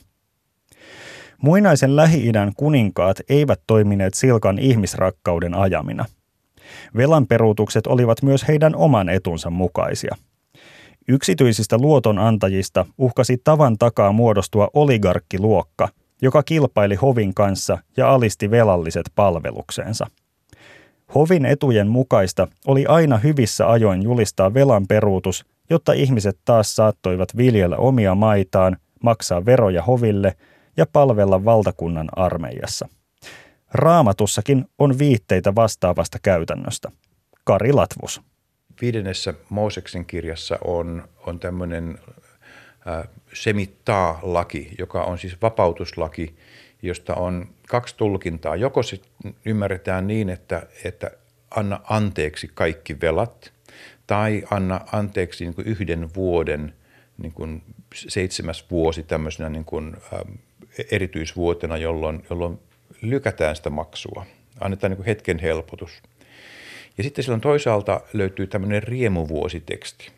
[1.45, 6.05] Muinaisen Lähi-idän kuninkaat eivät toimineet silkan ihmisrakkauden ajamina.
[6.97, 10.17] Velanperuutukset olivat myös heidän oman etunsa mukaisia.
[11.09, 15.89] Yksityisistä luotonantajista uhkasi tavan takaa muodostua oligarkkiluokka,
[16.23, 20.07] joka kilpaili hovin kanssa ja alisti velalliset palvelukseensa–
[21.15, 27.77] Hovin etujen mukaista oli aina hyvissä ajoin julistaa velan peruutus, jotta ihmiset taas saattoivat viljellä
[27.77, 30.37] omia maitaan, maksaa veroja hoville
[30.77, 32.89] ja palvella valtakunnan armeijassa.
[33.73, 36.91] Raamatussakin on viitteitä vastaavasta käytännöstä.
[37.45, 38.21] Kari Latvus.
[38.81, 41.99] Viidennessä Mooseksen kirjassa on, on tämmöinen
[42.89, 46.37] äh, semittaa-laki, joka on siis vapautuslaki,
[46.83, 48.57] josta on kaksi tulkintaa.
[48.57, 49.01] Joko se
[49.45, 51.11] ymmärretään niin, että, että
[51.51, 53.53] anna anteeksi kaikki velat,
[54.07, 56.75] tai anna anteeksi niin kuin yhden vuoden
[57.19, 57.63] niin kuin
[57.95, 60.25] seitsemäs vuosi tämmöisenä niin kuin, ä,
[60.91, 62.59] erityisvuotena, jolloin, jolloin
[63.03, 64.27] lykätään sitä maksua.
[64.61, 66.03] Annetaan niin hetken helpotus.
[66.99, 70.11] Ja sitten silloin toisaalta löytyy tämmöinen riemuvuositeksti,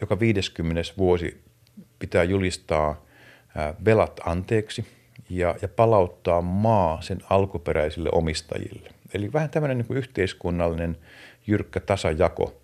[0.00, 0.82] joka 50.
[0.98, 1.40] vuosi
[1.98, 3.04] pitää julistaa
[3.84, 4.84] velat anteeksi–
[5.30, 8.90] ja, ja palauttaa maa sen alkuperäisille omistajille.
[9.14, 10.96] Eli vähän tämmöinen niin yhteiskunnallinen
[11.46, 12.60] jyrkkä tasajako.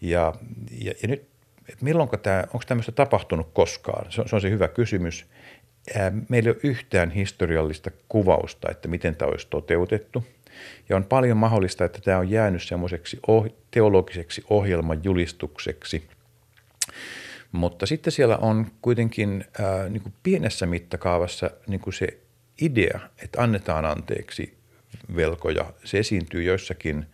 [0.00, 0.34] Ja,
[0.80, 1.26] ja, ja nyt,
[1.68, 4.12] että milloinko tämä, onko tämmöistä tapahtunut koskaan?
[4.12, 5.26] Se on, se on se hyvä kysymys.
[6.28, 10.24] Meillä ei ole yhtään historiallista kuvausta, että miten tämä olisi toteutettu.
[10.88, 13.20] Ja on paljon mahdollista, että tämä on jäänyt semmoiseksi
[13.70, 16.08] teologiseksi ohjelmajulistukseksi,
[17.52, 22.18] mutta sitten siellä on kuitenkin ää, niin kuin pienessä mittakaavassa niin kuin se
[22.60, 24.54] idea, että annetaan anteeksi
[25.16, 25.72] velkoja.
[25.84, 27.06] Se esiintyy joissakin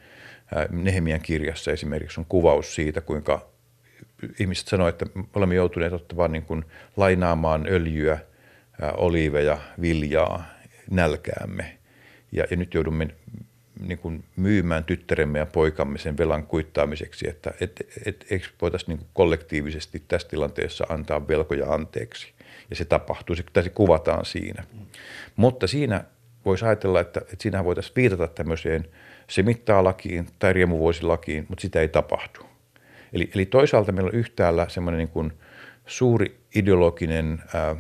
[0.55, 3.47] ää, Nehemian kirjassa esimerkiksi on kuvaus siitä, kuinka
[4.41, 6.65] ihmiset sanoivat, että olemme joutuneet ottamaan niin kuin
[6.97, 8.19] lainaamaan öljyä,
[8.97, 10.45] oliiveja, viljaa
[10.91, 11.79] nälkäämme.
[12.33, 13.09] Ja, ja nyt joudumme
[13.81, 19.07] niin kuin myymään tyttäremme ja poikamme sen velan kuittaamiseksi, että et, et, eikö voitaisiin niin
[19.13, 22.33] kollektiivisesti tässä tilanteessa antaa velkoja anteeksi.
[22.71, 24.65] Ja se tapahtuu, se, se kuvataan siinä.
[24.73, 24.87] Mm.
[25.37, 26.05] Mutta siinä
[26.45, 28.87] voisi ajatella, että, että siinähän voitaisiin viitata tämmöiseen
[29.29, 32.41] se mittaa lakiin tai riemuvuosilakiin, mutta sitä ei tapahdu.
[33.13, 35.33] Eli, eli toisaalta meillä on yhtäällä semmoinen niin
[35.87, 37.77] suuri ideologinen ää,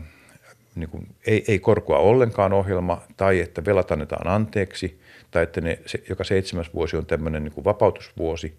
[0.75, 5.01] niin kuin ei, ei korkoa ollenkaan ohjelma, tai että velat annetaan anteeksi,
[5.31, 8.59] tai että ne, se, joka seitsemäs vuosi on tämmöinen niin kuin vapautusvuosi,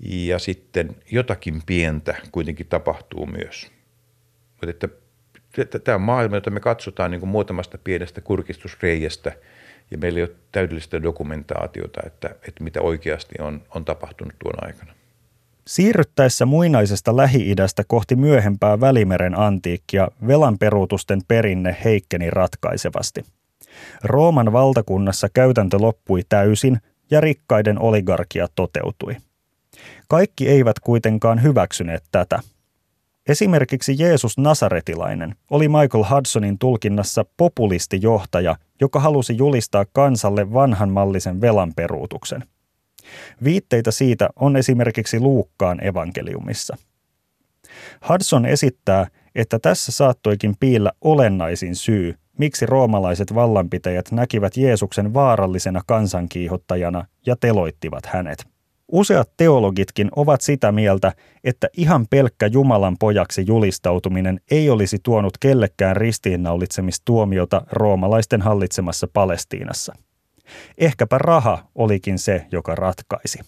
[0.00, 3.72] ja sitten jotakin pientä kuitenkin tapahtuu myös.
[4.50, 4.88] Mutta
[5.58, 9.32] että tämä on maailma, jota me katsotaan niin kuin muutamasta pienestä kurkistusreijästä,
[9.90, 14.92] ja meillä ei ole täydellistä dokumentaatiota, että, että mitä oikeasti on, on tapahtunut tuon aikana.
[15.66, 23.24] Siirryttäessä muinaisesta Lähi-idästä kohti myöhempää Välimeren antiikkia velanperuutusten perinne heikkeni ratkaisevasti.
[24.04, 26.80] Rooman valtakunnassa käytäntö loppui täysin
[27.10, 29.16] ja rikkaiden oligarkia toteutui.
[30.08, 32.40] Kaikki eivät kuitenkaan hyväksyneet tätä.
[33.28, 42.44] Esimerkiksi Jeesus Nasaretilainen oli Michael Hudsonin tulkinnassa populistijohtaja, joka halusi julistaa kansalle vanhanmallisen velanperuutuksen–
[43.44, 46.76] Viitteitä siitä on esimerkiksi Luukkaan evankeliumissa.
[48.08, 57.06] Hudson esittää, että tässä saattoikin piillä olennaisin syy, miksi roomalaiset vallanpitäjät näkivät Jeesuksen vaarallisena kansankiihottajana
[57.26, 58.46] ja teloittivat hänet.
[58.92, 61.12] Useat teologitkin ovat sitä mieltä,
[61.44, 69.94] että ihan pelkkä Jumalan pojaksi julistautuminen ei olisi tuonut kellekään ristiinnaulitsemistuomiota roomalaisten hallitsemassa Palestiinassa–
[70.78, 73.38] Ehkäpä raha olikin se, joka ratkaisi.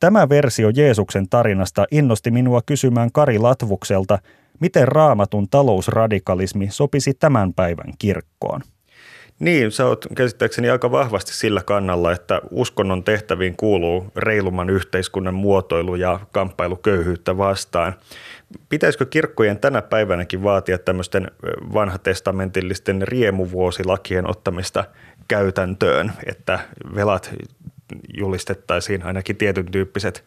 [0.00, 4.18] Tämä versio Jeesuksen tarinasta innosti minua kysymään Kari Latvukselta,
[4.60, 8.60] miten raamatun talousradikalismi sopisi tämän päivän kirkkoon.
[9.38, 15.94] Niin, sä oot käsittääkseni aika vahvasti sillä kannalla, että uskonnon tehtäviin kuuluu reilumman yhteiskunnan muotoilu
[15.94, 17.94] ja kamppailu köyhyyttä vastaan.
[18.68, 21.30] Pitäisikö kirkkojen tänä päivänäkin vaatia tämmöisten
[21.74, 24.84] vanhatestamentillisten riemuvuosilakien ottamista
[25.28, 26.58] käytäntöön, että
[26.94, 27.34] velat
[28.16, 30.24] julistettaisiin ainakin tietyn tyyppiset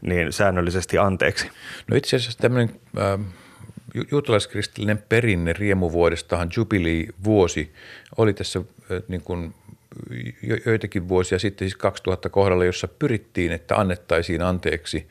[0.00, 1.50] niin säännöllisesti anteeksi?
[1.88, 3.20] No itse asiassa tämmöinen äh,
[4.10, 7.72] juutalaiskristillinen perinne riemuvuodestahan jubilee-vuosi
[8.16, 9.54] oli tässä äh, niin kuin
[10.42, 15.08] jo, joitakin vuosia sitten, siis 2000 kohdalla, jossa pyrittiin, että annettaisiin anteeksi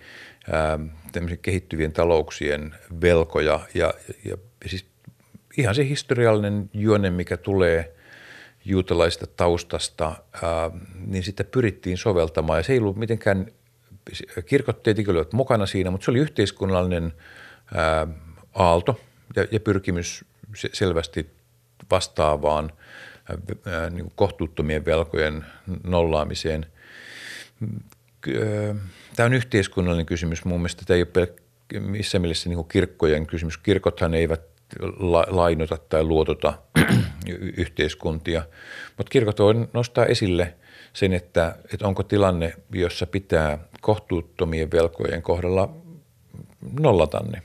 [0.54, 3.94] äh, kehittyvien talouksien velkoja ja,
[4.26, 4.86] ja, ja siis
[5.58, 7.94] ihan se historiallinen juone, mikä tulee–
[8.70, 10.72] juutalaisesta taustasta, ää,
[11.06, 12.60] niin sitä pyrittiin soveltamaan.
[12.60, 13.48] Ja se ei ollut mitenkään,
[14.46, 17.14] kirkot tietenkin olivat mukana siinä, mutta se oli yhteiskunnallinen
[17.76, 18.08] ää,
[18.54, 19.00] aalto
[19.36, 20.26] ja, ja pyrkimys
[20.74, 21.30] selvästi
[21.92, 22.72] vastaavaan
[23.66, 25.46] ää, niin kohtuuttomien velkojen
[25.84, 26.66] nollaamiseen.
[29.16, 30.46] Tämä on yhteiskunnallinen kysymys.
[30.46, 31.50] Mun mielestä tämä ei ole pelk-
[31.80, 33.58] missä mielessä niin kirkkojen kysymys.
[33.58, 34.42] Kirkothan eivät
[35.28, 36.54] lainota tai luotota
[37.58, 38.44] yhteiskuntia.
[38.98, 40.54] Mutta kirkot voi nostaa esille
[40.94, 45.76] sen, että, että onko tilanne, jossa pitää kohtuuttomien velkojen kohdalla
[46.80, 47.42] nollata ne.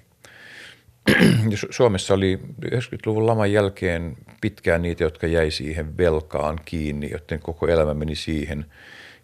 [1.70, 7.94] Suomessa oli 90-luvun laman jälkeen pitkään niitä, jotka jäi siihen velkaan kiinni, joten koko elämä
[7.94, 8.66] meni siihen.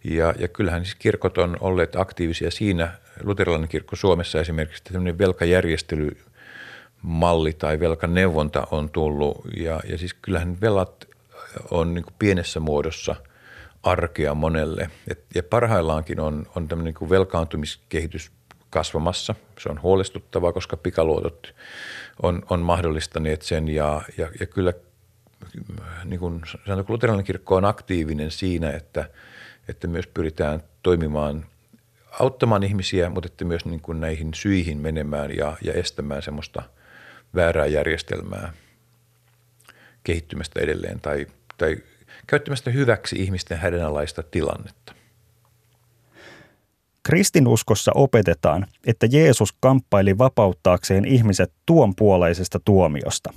[0.04, 2.92] Ja, ja kyllähän siis kirkot on olleet aktiivisia siinä,
[3.22, 6.16] luterilainen kirkko Suomessa esimerkiksi, tämmöinen velkajärjestely–
[7.02, 9.40] malli tai velkaneuvonta on tullut.
[9.56, 11.08] Ja, ja siis kyllähän velat
[11.70, 13.16] on niin pienessä muodossa
[13.82, 14.90] arkea monelle.
[15.08, 18.32] Et, ja parhaillaankin on, on tämmöinen niin velkaantumiskehitys
[18.70, 19.34] kasvamassa.
[19.58, 21.54] Se on huolestuttavaa, koska pikaluotot
[22.22, 24.72] on, on mahdollistaneet sen ja, ja, ja kyllä
[26.04, 29.10] niin kuin sanotaan, luterilainen kirkko on aktiivinen siinä, että,
[29.68, 31.46] että myös pyritään toimimaan
[32.20, 36.62] auttamaan ihmisiä, mutta että myös niin kuin näihin syihin menemään ja, ja estämään semmoista–
[37.34, 38.52] väärää järjestelmää
[40.04, 41.26] kehittymästä edelleen tai,
[41.58, 41.76] tai
[42.26, 44.94] käyttämästä hyväksi ihmisten hädänalaista tilannetta.
[47.02, 53.32] Kristinuskossa opetetaan, että Jeesus kamppaili vapauttaakseen ihmiset tuon puoleisesta tuomiosta.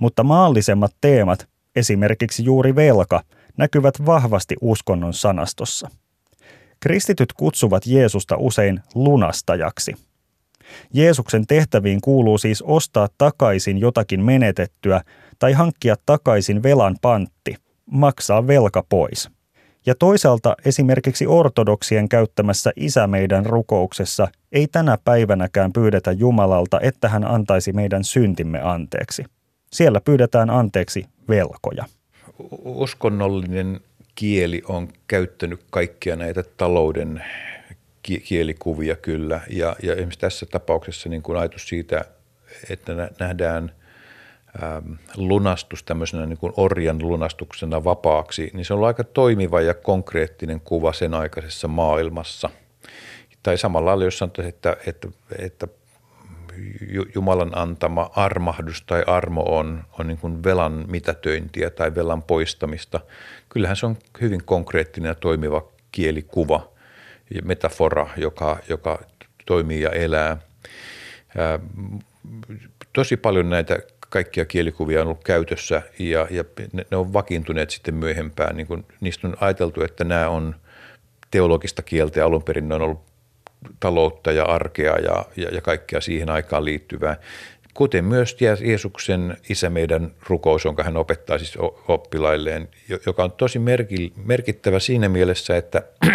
[0.00, 3.22] Mutta maallisemmat teemat, esimerkiksi juuri velka,
[3.56, 5.88] näkyvät vahvasti uskonnon sanastossa.
[6.80, 9.94] Kristityt kutsuvat Jeesusta usein lunastajaksi–
[10.94, 15.00] Jeesuksen tehtäviin kuuluu siis ostaa takaisin jotakin menetettyä
[15.38, 17.54] tai hankkia takaisin velan pantti,
[17.90, 19.30] maksaa velka pois.
[19.86, 27.24] Ja toisaalta esimerkiksi ortodoksien käyttämässä Isä meidän rukouksessa ei tänä päivänäkään pyydetä Jumalalta, että hän
[27.24, 29.24] antaisi meidän syntimme anteeksi.
[29.72, 31.84] Siellä pyydetään anteeksi velkoja.
[32.64, 33.80] Uskonnollinen
[34.14, 37.22] kieli on käyttänyt kaikkia näitä talouden
[38.24, 39.40] kielikuvia kyllä.
[39.50, 42.04] Ja, ja esimerkiksi tässä tapauksessa niin kuin ajatus siitä,
[42.70, 43.72] että nähdään
[44.62, 50.60] ähm, lunastus tämmöisenä niin kuin orjan lunastuksena vapaaksi, niin se on aika toimiva ja konkreettinen
[50.60, 52.50] kuva sen aikaisessa maailmassa.
[53.42, 55.68] Tai samalla lailla, jos sanotaan, että, että, että
[57.14, 63.00] Jumalan antama armahdus tai armo on, on niin kuin velan mitätöintiä tai velan poistamista.
[63.48, 66.75] Kyllähän se on hyvin konkreettinen ja toimiva kielikuva
[67.44, 68.98] metafora, joka, joka
[69.46, 70.36] toimii ja elää.
[71.36, 71.58] Ää,
[72.92, 77.94] tosi paljon näitä kaikkia kielikuvia on ollut käytössä ja, ja ne, ne on vakiintuneet sitten
[77.94, 78.56] myöhempään.
[78.56, 80.54] Niin kun, niistä on ajateltu, että nämä on
[81.30, 83.00] teologista kieltä ja alun perin ne on ollut
[83.80, 87.16] taloutta ja arkea ja, ja, ja kaikkea siihen aikaan liittyvää.
[87.76, 91.58] Kuten myös Jeesuksen isä meidän rukous, jonka hän opettaa siis
[91.88, 92.68] oppilailleen,
[93.06, 93.58] joka on tosi
[94.24, 95.78] merkittävä siinä mielessä, että,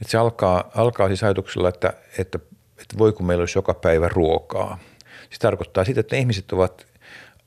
[0.00, 2.38] että se alkaa, alkaa siis ajatuksella, että, että,
[2.80, 4.78] että voi kun meillä olisi joka päivä ruokaa.
[5.30, 6.86] Se tarkoittaa sitä, että ihmiset ovat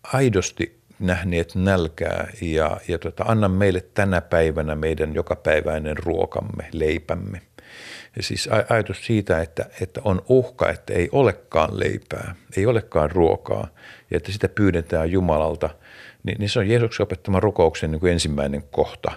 [0.04, 7.42] aidosti nähneet nälkää ja, ja tota, anna meille tänä päivänä meidän jokapäiväinen ruokamme, leipämme–
[8.20, 13.68] siis ajatus siitä, että, että on uhka, että ei olekaan leipää, ei olekaan ruokaa
[14.12, 15.70] ja että sitä pyydetään Jumalalta,
[16.24, 19.12] niin, niin se on Jeesuksen opettama rukouksen niin kuin ensimmäinen kohta.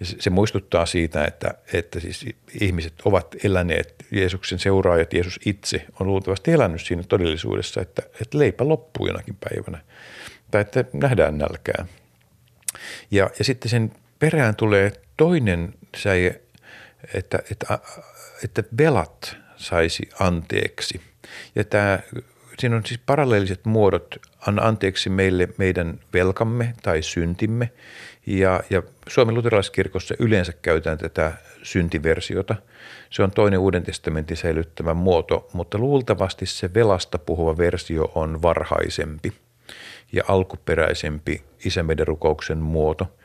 [0.00, 2.26] Ja se, se muistuttaa siitä, että, että siis
[2.60, 8.68] ihmiset ovat eläneet, Jeesuksen seuraajat, Jeesus itse on luultavasti elänyt siinä todellisuudessa, että, että leipä
[8.68, 9.78] loppuu jonakin päivänä
[10.50, 11.86] tai että nähdään nälkää.
[13.10, 16.40] Ja, ja sitten sen perään tulee toinen säie,
[17.14, 17.78] että, että
[18.44, 21.00] että velat saisi anteeksi.
[21.54, 21.98] Ja tämä,
[22.58, 24.14] siinä on siis paralleelliset muodot,
[24.46, 27.72] anna anteeksi meille meidän velkamme tai syntimme.
[28.26, 31.32] Ja, ja Suomen luterilaiskirkossa yleensä käytetään tätä
[31.62, 32.54] syntiversiota.
[33.10, 39.32] Se on toinen Uuden testamentin säilyttävä muoto, mutta luultavasti se velasta puhuva versio on varhaisempi
[40.12, 43.16] ja alkuperäisempi isämeidän rukouksen muoto.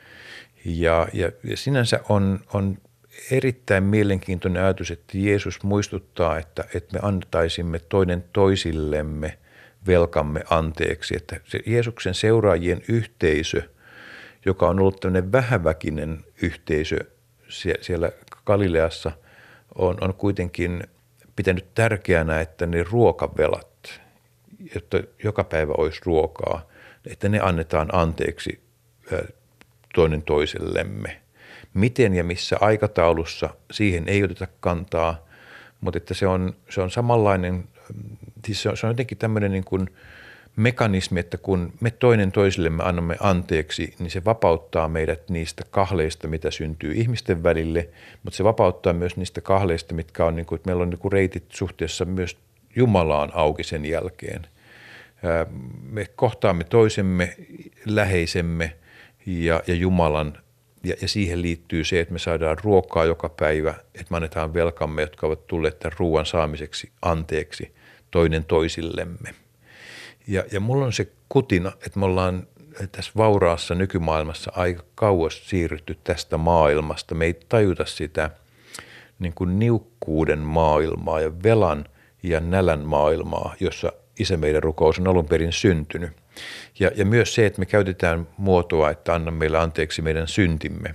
[0.64, 2.78] Ja, ja, ja sinänsä on, on
[3.30, 9.38] erittäin mielenkiintoinen ajatus, että Jeesus muistuttaa, että, että me antaisimme toinen toisillemme
[9.86, 11.16] velkamme anteeksi.
[11.16, 13.62] Että se Jeesuksen seuraajien yhteisö,
[14.46, 16.98] joka on ollut tämmöinen vähäväkinen yhteisö
[17.80, 18.12] siellä
[18.46, 19.12] Galileassa,
[19.74, 20.84] on, on kuitenkin
[21.36, 24.00] pitänyt tärkeänä, että ne ruokavelat,
[24.74, 26.68] jotta joka päivä olisi ruokaa,
[27.06, 28.60] että ne annetaan anteeksi
[29.94, 31.20] toinen toisellemme–
[31.74, 35.26] Miten ja missä aikataulussa, siihen ei oteta kantaa,
[35.80, 37.64] mutta että se on, se on samanlainen,
[38.46, 39.88] siis se on, se on jotenkin tämmöinen niin kuin
[40.56, 46.50] mekanismi, että kun me toinen toisillemme annamme anteeksi, niin se vapauttaa meidät niistä kahleista, mitä
[46.50, 47.88] syntyy ihmisten välille,
[48.22, 51.12] mutta se vapauttaa myös niistä kahleista, mitkä on, niin kuin, että meillä on niin kuin
[51.12, 52.36] reitit suhteessa myös
[52.76, 54.46] Jumalaan auki sen jälkeen.
[55.90, 57.36] Me kohtaamme toisemme,
[57.86, 58.76] läheisemme
[59.26, 60.38] ja, ja Jumalan
[60.84, 65.02] ja, ja siihen liittyy se, että me saadaan ruokaa joka päivä, että me annetaan velkamme,
[65.02, 67.74] jotka ovat tulleet tämän ruoan saamiseksi anteeksi
[68.10, 69.34] toinen toisillemme.
[70.26, 72.46] Ja, ja mulla on se kutina, että me ollaan
[72.92, 77.14] tässä vauraassa nykymaailmassa aika kauas siirrytty tästä maailmasta.
[77.14, 78.30] Me ei tajuta sitä
[79.18, 81.84] niin kuin niukkuuden maailmaa ja velan
[82.22, 86.12] ja nälän maailmaa, jossa isä meidän rukous on alun perin syntynyt–
[86.78, 90.94] ja, ja myös se, että me käytetään muotoa, että anna meille anteeksi meidän syntimme,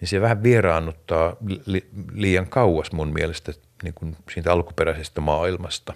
[0.00, 3.52] niin se vähän vieraannuttaa li, liian kauas mun mielestä
[3.82, 5.94] niin kuin siitä alkuperäisestä maailmasta.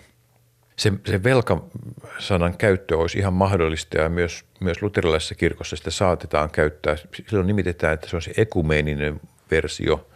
[0.76, 6.96] Se, se velkasanan käyttö olisi ihan mahdollista ja myös, myös luterilaisessa kirkossa sitä saatetaan käyttää.
[7.28, 9.20] Silloin nimitetään, että se on se ekumeeninen
[9.50, 10.08] versio,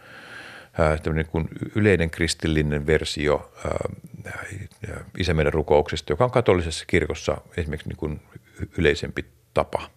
[1.03, 3.51] tämmöinen kuin yleinen kristillinen versio
[5.17, 8.21] isä meidän rukouksesta, joka on katolisessa kirkossa esimerkiksi niin kuin
[8.77, 9.89] yleisempi tapa.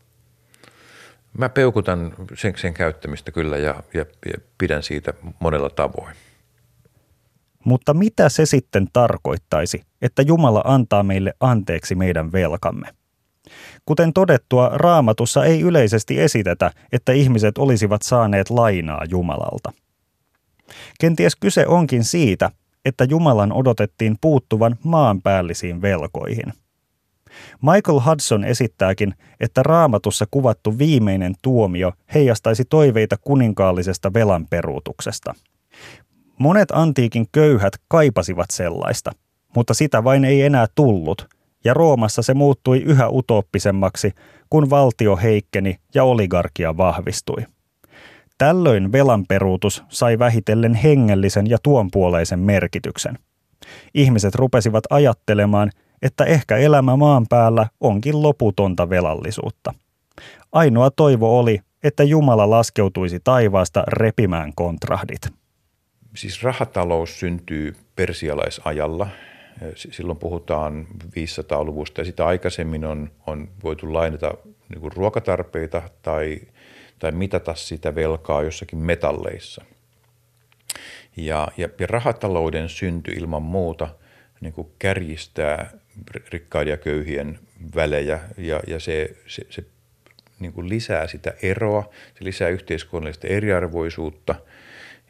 [1.38, 6.16] Mä peukutan sen, sen käyttämistä kyllä ja, ja, ja pidän siitä monella tavoin.
[7.64, 12.88] Mutta mitä se sitten tarkoittaisi, että Jumala antaa meille anteeksi meidän velkamme?
[13.86, 19.72] Kuten todettua, raamatussa ei yleisesti esitetä, että ihmiset olisivat saaneet lainaa Jumalalta.
[21.00, 22.50] Kenties kyse onkin siitä,
[22.84, 26.52] että Jumalan odotettiin puuttuvan maanpäällisiin velkoihin–
[27.62, 35.34] Michael Hudson esittääkin, että raamatussa kuvattu viimeinen tuomio heijastaisi toiveita kuninkaallisesta velan peruutuksesta.
[36.38, 39.12] Monet antiikin köyhät kaipasivat sellaista,
[39.56, 41.28] mutta sitä vain ei enää tullut,
[41.64, 44.12] ja Roomassa se muuttui yhä utooppisemmaksi,
[44.50, 47.46] kun valtio heikkeni ja oligarkia vahvistui.
[48.40, 53.18] Tällöin velanperuutus sai vähitellen hengellisen ja tuonpuoleisen merkityksen.
[53.94, 55.70] Ihmiset rupesivat ajattelemaan,
[56.02, 59.74] että ehkä elämä maan päällä onkin loputonta velallisuutta.
[60.52, 65.28] Ainoa toivo oli, että Jumala laskeutuisi taivaasta repimään kontrahdit.
[66.16, 69.08] Siis rahatalous syntyy persialaisajalla.
[69.74, 74.34] Silloin puhutaan 500-luvusta ja sitä aikaisemmin on, on voitu lainata
[74.68, 76.40] niin ruokatarpeita tai,
[77.00, 79.64] tai mitata sitä velkaa jossakin metalleissa.
[81.16, 83.88] Ja, ja, ja rahatalouden synty ilman muuta
[84.40, 85.70] niin kuin kärjistää
[86.32, 87.38] rikkaiden ja köyhien
[87.74, 89.64] välejä ja, ja se, se, se
[90.40, 94.34] niin kuin lisää sitä eroa, se lisää yhteiskunnallista eriarvoisuutta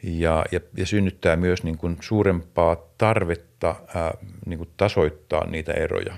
[0.03, 6.17] ja, ja, ja synnyttää myös niin kuin suurempaa tarvetta ää, niin kuin tasoittaa niitä eroja.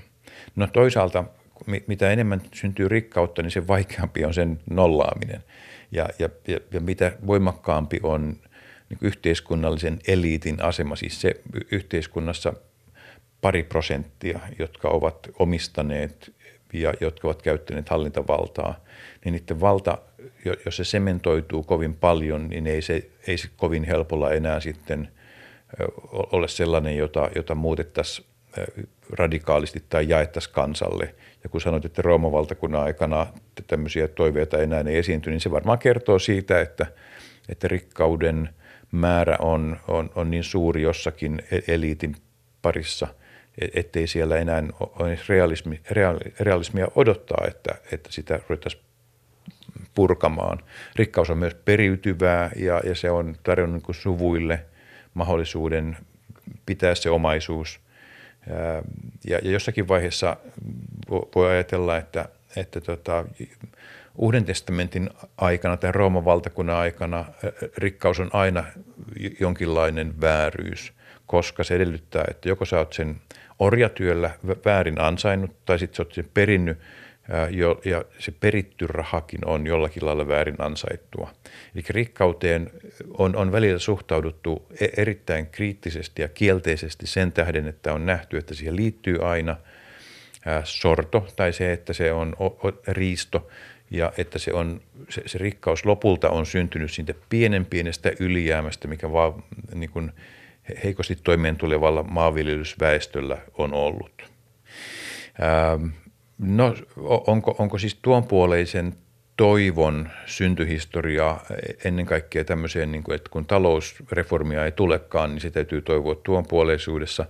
[0.56, 1.24] No toisaalta
[1.86, 5.44] mitä enemmän syntyy rikkautta, niin se vaikeampi on sen nollaaminen.
[5.92, 8.36] Ja, ja, ja, ja mitä voimakkaampi on
[8.88, 11.34] niin yhteiskunnallisen eliitin asema, siis se
[11.70, 12.52] yhteiskunnassa
[13.40, 16.34] pari prosenttia, jotka ovat omistaneet
[16.72, 18.80] ja jotka ovat käyttäneet hallintavaltaa,
[19.24, 19.98] niin niiden valta,
[20.64, 25.08] jos se sementoituu kovin paljon, niin ei se, ei se kovin helpolla enää sitten
[26.12, 28.28] ole sellainen, jota, jota muutettaisiin
[29.10, 31.14] radikaalisti tai jaettaisiin kansalle.
[31.42, 33.26] Ja kun sanoit, että Rooman valtakunnan aikana
[33.66, 36.86] tämmöisiä toiveita enää ei esiinty, niin se varmaan kertoo siitä, että,
[37.48, 38.48] että rikkauden
[38.92, 42.16] määrä on, on, on niin suuri jossakin e-, eliitin
[42.62, 43.06] parissa–
[43.74, 45.80] ettei siellä enää ole realismi,
[46.40, 48.82] realismia odottaa, että, että sitä ruvettaisiin
[49.94, 50.58] purkamaan.
[50.96, 54.64] Rikkaus on myös periytyvää ja, ja se on tarjonnut niin suvuille
[55.14, 55.96] mahdollisuuden
[56.66, 57.80] pitää se omaisuus.
[59.24, 60.36] Ja, ja jossakin vaiheessa
[61.34, 63.24] voi ajatella, että, että tota,
[64.18, 67.24] Uuden testamentin aikana tai Rooman valtakunnan aikana
[67.76, 68.64] rikkaus on aina
[69.40, 70.92] jonkinlainen vääryys,
[71.26, 73.16] koska se edellyttää, että joko sä oot sen
[73.58, 74.30] orjatyöllä
[74.64, 76.78] väärin ansainnut tai sitten sä oot sen perinnyt
[77.84, 81.30] ja se peritty rahakin on jollakin lailla väärin ansaittua.
[81.74, 82.70] Eli rikkauteen
[83.18, 88.54] on, on välillä suhtauduttu e-, erittäin kriittisesti ja kielteisesti sen tähden, että on nähty, että
[88.54, 89.56] siihen liittyy aina
[90.64, 92.36] sorto tai se, että se on
[92.88, 93.48] riisto
[93.90, 99.12] ja että se, on, se, se rikkaus lopulta on syntynyt siitä pienen pienestä ylijäämästä, mikä
[99.12, 99.44] vaan
[99.74, 100.12] niin kuin–
[100.84, 104.22] heikosti toimeen tulevalla maanviljelysväestöllä on ollut.
[105.42, 105.86] Ähm,
[106.38, 106.74] no,
[107.26, 108.94] onko, onko siis tuonpuoleisen
[109.36, 111.36] toivon syntyhistoria
[111.84, 117.26] ennen kaikkea tämmöiseen, niin kuin, että kun talousreformia ei tulekaan, niin se täytyy toivoa tuonpuoleisuudessa.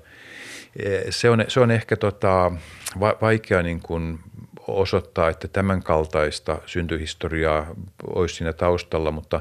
[1.10, 2.52] Se on, se on ehkä tota,
[3.00, 4.18] vaikea niin kuin
[4.68, 7.66] osoittaa, että tämän kaltaista syntyhistoriaa
[8.06, 9.40] olisi siinä taustalla, mutta,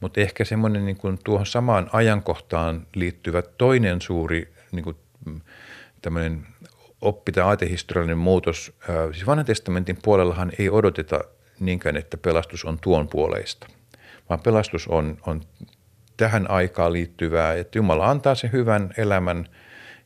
[0.00, 4.96] mutta ehkä semmoinen niin kuin tuohon samaan ajankohtaan liittyvä toinen suuri niin kuin
[6.02, 6.46] tämmöinen
[7.02, 8.72] oppi- tai aatehistoriallinen muutos.
[9.12, 11.20] Siis vanhan testamentin puolellahan ei odoteta
[11.60, 13.66] niinkään, että pelastus on tuon puoleista,
[14.28, 15.42] vaan pelastus on, on
[16.16, 19.48] tähän aikaan liittyvää, että Jumala antaa sen hyvän elämän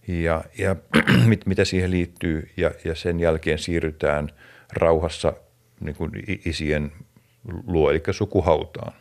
[0.08, 0.76] ja, ja
[1.30, 4.30] mit, mitä siihen liittyy ja, ja sen jälkeen siirrytään–
[4.72, 5.32] rauhassa
[5.80, 6.10] niin kuin
[6.44, 6.92] isien
[7.66, 8.92] luo, eli sukuhautaan.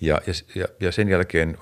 [0.00, 0.20] Ja,
[0.54, 1.58] ja, ja sen jälkeen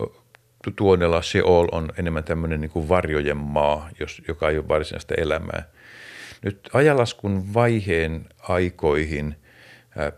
[0.70, 5.62] tuonella Seol on enemmän tämmöinen niin kuin varjojen maa, jos, joka ei ole varsinaista elämää.
[6.42, 9.36] Nyt ajalaskun vaiheen aikoihin
[9.96, 10.12] ää,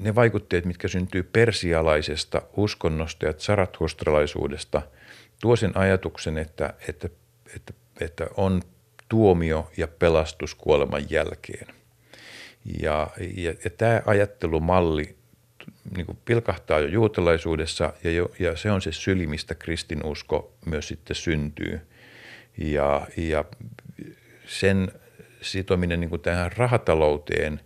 [0.00, 4.82] ne vaikutteet, mitkä syntyy persialaisesta uskonnosta ja zarathustralaisuudesta,
[5.40, 7.08] tuo sen ajatuksen, että, että,
[7.56, 8.62] että, että on
[9.08, 11.66] tuomio ja pelastus kuoleman jälkeen.
[12.82, 15.17] Ja, ja, ja tämä ajattelumalli
[15.96, 20.88] niin kuin pilkahtaa jo juutalaisuudessa ja, jo, ja se on se syli, mistä kristinusko myös
[20.88, 21.80] sitten syntyy.
[22.58, 23.44] Ja, ja
[24.46, 24.92] sen
[25.42, 27.60] sitominen niin kuin tähän rahatalouteen,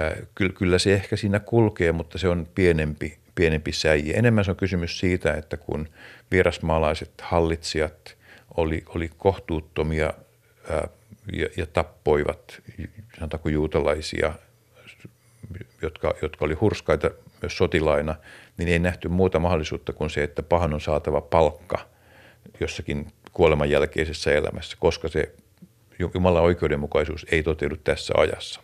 [0.00, 4.18] ää, kyllä, kyllä se ehkä siinä kulkee, mutta se on pienempi, pienempi säijä.
[4.18, 5.88] Enemmän se on kysymys siitä, että kun
[6.30, 8.16] vierasmaalaiset hallitsijat
[8.56, 10.12] oli, oli kohtuuttomia
[11.32, 12.62] ja, ja tappoivat
[13.16, 14.34] sanotaanko juutalaisia,
[15.82, 17.10] jotka, jotka oli hurskaita
[17.42, 18.14] myös sotilaina,
[18.56, 21.78] niin ei nähty muuta mahdollisuutta kuin se, että pahan on saatava palkka
[22.60, 25.34] jossakin kuoleman jälkeisessä elämässä, koska se
[26.14, 28.60] Jumalan oikeudenmukaisuus ei toteudu tässä ajassa.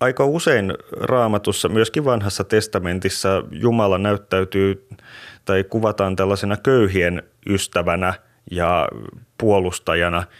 [0.00, 4.88] Aika usein raamatussa, myöskin vanhassa testamentissa, Jumala näyttäytyy
[5.44, 8.14] tai kuvataan tällaisena köyhien ystävänä
[8.50, 8.88] ja
[9.38, 10.24] puolustajana–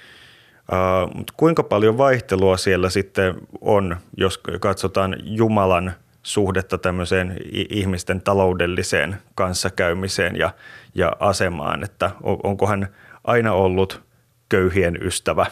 [1.14, 5.92] mutta kuinka paljon vaihtelua siellä sitten on, jos katsotaan Jumalan
[6.22, 7.36] suhdetta tämmöiseen
[7.70, 10.50] ihmisten taloudelliseen kanssakäymiseen ja,
[10.94, 12.88] ja asemaan, että onko hän
[13.24, 14.02] aina ollut
[14.48, 15.46] köyhien ystävä?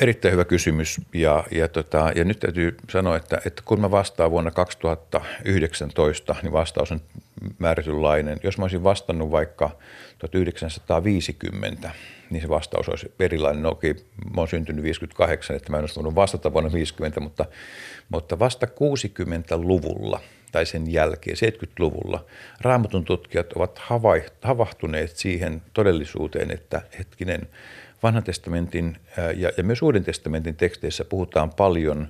[0.00, 4.30] Erittäin hyvä kysymys ja, ja, tota, ja nyt täytyy sanoa, että, että kun mä vastaan
[4.30, 7.00] vuonna 2019, niin vastaus on
[7.58, 8.40] määrätynlainen.
[8.42, 9.70] Jos mä olisin vastannut vaikka
[10.18, 11.90] 1950,
[12.30, 13.62] niin se vastaus olisi erilainen.
[13.62, 13.94] No okei,
[14.34, 17.44] mä oon syntynyt 58, että mä en olisi voinut vastata vuonna 50, mutta,
[18.08, 20.20] mutta vasta 60-luvulla
[20.52, 22.24] tai sen jälkeen, 70-luvulla,
[22.60, 23.80] raamatun tutkijat ovat
[24.40, 27.48] havahtuneet siihen todellisuuteen, että hetkinen,
[28.02, 28.96] vanhan testamentin
[29.36, 32.08] ja, ja myös uuden testamentin teksteissä puhutaan paljon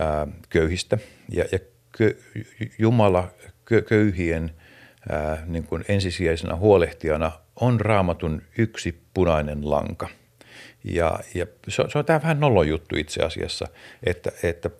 [0.00, 0.98] ää, köyhistä
[1.32, 1.58] ja, ja
[1.92, 2.14] kö,
[2.78, 3.28] Jumala
[3.64, 4.50] kö, köyhien
[5.10, 10.08] ää, niin kuin ensisijaisena huolehtijana on raamatun yksi punainen lanka.
[10.84, 13.66] Ja, ja se, on, se on tämä vähän nolon juttu itse asiassa,
[14.06, 14.70] että, että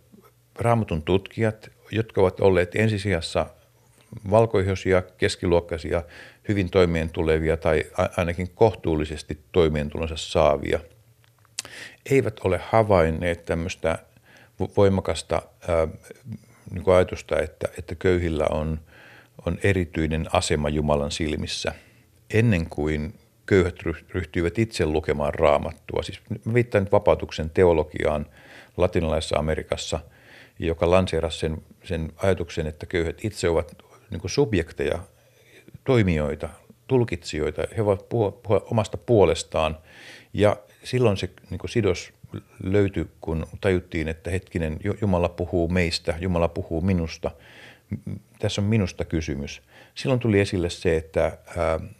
[0.58, 3.46] raamatun tutkijat, jotka ovat olleet ensisijassa
[4.30, 6.02] valkoihoisia, keskiluokkaisia,
[6.48, 7.84] hyvin toimeen tulevia tai
[8.16, 10.80] ainakin kohtuullisesti toimeentulonsa saavia,
[12.10, 13.98] eivät ole havainneet tämmöistä
[14.76, 15.88] voimakasta ää,
[16.70, 18.80] niin kuin ajatusta, että, että köyhillä on,
[19.46, 21.74] on erityinen asema Jumalan silmissä–
[22.32, 23.14] ennen kuin
[23.46, 23.74] köyhät
[24.14, 26.02] ryhtyivät itse lukemaan raamattua.
[26.02, 26.20] Siis
[26.54, 28.26] viittaan nyt vapautuksen teologiaan
[28.76, 30.00] latinalaisessa Amerikassa,
[30.58, 33.76] joka lanseerasi sen, sen ajatuksen, että köyhät itse ovat
[34.10, 34.98] niin subjekteja,
[35.84, 36.48] toimijoita,
[36.86, 37.62] tulkitsijoita.
[37.76, 39.78] He voivat puhua, puhua omasta puolestaan
[40.32, 42.12] ja silloin se niin sidos
[42.62, 47.30] löytyi, kun tajuttiin, että hetkinen, Jumala puhuu meistä, Jumala puhuu minusta–
[48.38, 49.62] tässä on minusta kysymys.
[49.94, 51.38] Silloin tuli esille se, että,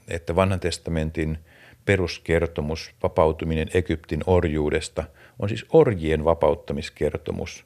[0.09, 1.39] että vanhan testamentin
[1.85, 5.05] peruskertomus, vapautuminen Egyptin orjuudesta,
[5.39, 7.65] on siis orjien vapauttamiskertomus.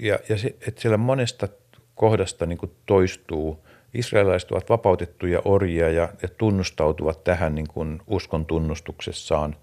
[0.00, 1.48] Ja, ja se, että siellä monesta
[1.94, 9.56] kohdasta niin toistuu, israelilaiset ovat vapautettuja orjia ja, ja tunnustautuvat tähän niin kuin uskon tunnustuksessaan.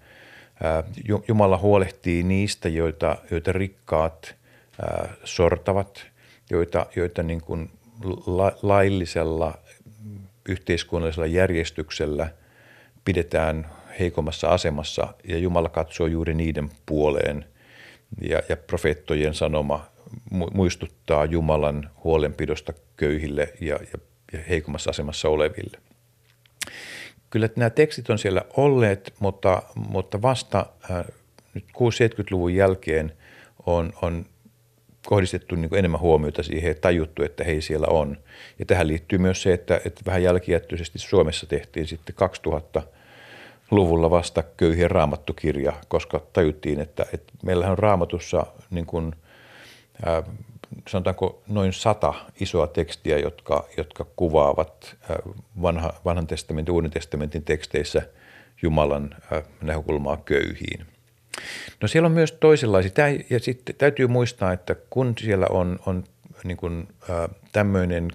[1.28, 4.34] Jumala huolehtii niistä, joita, joita rikkaat
[5.24, 6.06] sortavat–
[6.52, 7.70] joita, joita niin kuin
[8.26, 9.58] la, laillisella
[10.48, 12.28] yhteiskunnallisella järjestyksellä
[13.04, 17.44] pidetään heikommassa asemassa ja Jumala katsoo juuri niiden puoleen
[18.20, 19.86] ja, ja profeettojen sanoma
[20.54, 23.98] muistuttaa Jumalan huolenpidosta köyhille ja, ja,
[24.32, 25.78] ja heikommassa asemassa oleville.
[27.30, 31.04] Kyllä nämä tekstit on siellä olleet, mutta, mutta vasta äh,
[31.54, 33.12] nyt 60-70-luvun jälkeen
[33.66, 34.26] on, on
[35.06, 38.16] kohdistettu niin enemmän huomiota siihen ja tajuttu, että hei siellä on.
[38.58, 42.14] Ja tähän liittyy myös se, että, että vähän jälkijättöisesti Suomessa tehtiin sitten
[42.48, 49.14] 2000-luvulla vasta köyhien raamattukirja, koska tajuttiin, että, että meillähän on raamatussa niin kuin,
[50.88, 54.96] sanotaanko noin sata isoa tekstiä, jotka, jotka kuvaavat
[55.62, 58.02] vanha, vanhan testamentin, uuden testamentin teksteissä
[58.62, 60.86] Jumalan äh, näkökulmaa köyhiin.
[61.80, 62.90] No siellä on myös toisenlaisia.
[62.90, 66.04] Tämä, ja sitten täytyy muistaa, että kun siellä on, on
[66.44, 68.10] niin kuin, äh, tämmöinen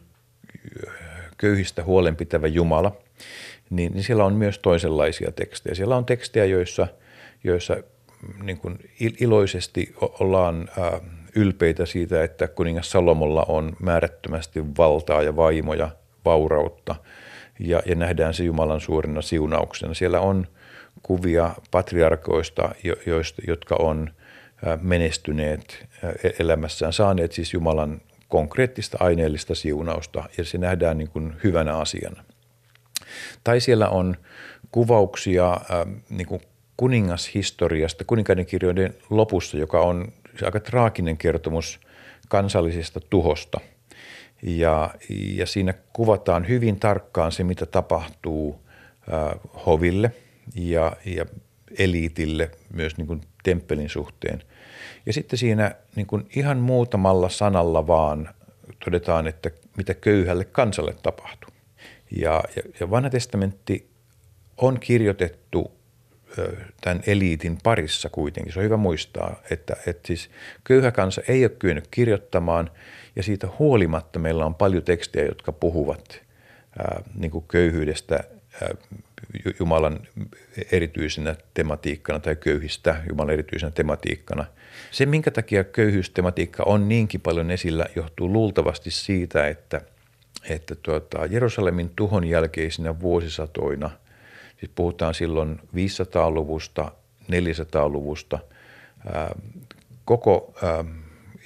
[1.37, 2.97] köyhistä huolenpitävä Jumala,
[3.69, 5.75] niin, niin siellä on myös toisenlaisia tekstejä.
[5.75, 6.87] Siellä on tekstejä, joissa,
[7.43, 7.77] joissa
[8.43, 8.79] niin kuin
[9.19, 11.01] iloisesti ollaan äh,
[11.35, 15.89] ylpeitä siitä, että kuningas Salomolla on määrättömästi valtaa ja vaimoja,
[16.25, 16.95] vaurautta,
[17.59, 19.93] ja, ja nähdään se Jumalan suurena siunauksena.
[19.93, 20.47] Siellä on
[21.07, 22.69] kuvia patriarkoista,
[23.47, 24.09] jotka on
[24.81, 25.87] menestyneet
[26.39, 32.23] elämässään, saaneet siis Jumalan konkreettista aineellista siunausta ja se nähdään niin kuin hyvänä asiana.
[33.43, 34.17] Tai siellä on
[34.71, 35.61] kuvauksia
[36.09, 36.41] niin kuin
[36.77, 40.13] kuningashistoriasta, kuninkaiden kirjoiden lopussa, joka on
[40.45, 41.79] aika traaginen kertomus
[42.27, 43.59] kansallisesta tuhosta.
[44.41, 48.61] Ja, ja siinä kuvataan hyvin tarkkaan se, mitä tapahtuu
[49.65, 50.11] hoville–
[50.55, 51.25] ja, ja
[51.77, 54.43] eliitille myös niin kuin temppelin suhteen.
[55.05, 58.29] Ja sitten siinä niin kuin ihan muutamalla sanalla vaan
[58.85, 61.49] todetaan, että mitä köyhälle kansalle tapahtuu.
[62.11, 63.89] Ja, ja, ja vanha testamentti
[64.57, 65.77] on kirjoitettu
[66.81, 68.53] tämän eliitin parissa kuitenkin.
[68.53, 70.29] Se on hyvä muistaa, että, että siis
[70.63, 72.71] köyhä kansa ei ole kyennyt kirjoittamaan
[73.15, 76.21] ja siitä huolimatta meillä on paljon tekstejä, jotka puhuvat
[76.79, 78.19] ää, niin kuin köyhyydestä
[79.59, 79.99] Jumalan
[80.71, 84.45] erityisenä tematiikkana tai köyhistä Jumalan erityisenä tematiikkana.
[84.91, 89.81] Se, minkä takia köyhyystematiikka on niinkin paljon esillä, johtuu luultavasti siitä, että,
[90.49, 93.89] että tuota, Jerusalemin tuhon jälkeisinä vuosisatoina,
[94.59, 96.91] siis puhutaan silloin 500-luvusta,
[97.31, 98.39] 400-luvusta,
[99.13, 99.35] ää,
[100.05, 100.85] koko ää,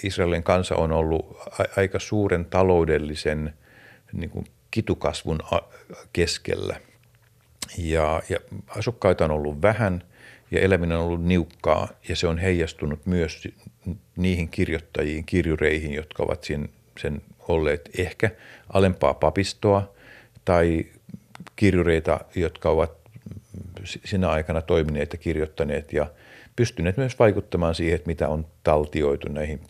[0.04, 1.38] Israelin kansa on ollut
[1.78, 3.54] aika suuren taloudellisen
[4.14, 5.40] niin kuin kitukasvun
[6.14, 6.80] keskellä.
[7.78, 10.04] Ja, ja asukkaita on ollut vähän
[10.52, 13.48] ja eläminen on ollut niukkaa ja se on heijastunut myös
[14.16, 16.70] niihin kirjoittajiin, kirjureihin, jotka ovat sen,
[17.00, 18.32] sen olleet ehkä
[18.74, 19.94] alempaa papistoa
[20.46, 20.86] tai
[21.56, 22.92] kirjureita, jotka ovat
[23.86, 26.12] sinä aikana toimineet ja kirjoittaneet ja
[26.56, 29.62] pystyneet myös vaikuttamaan siihen, että mitä on taltioitu näihin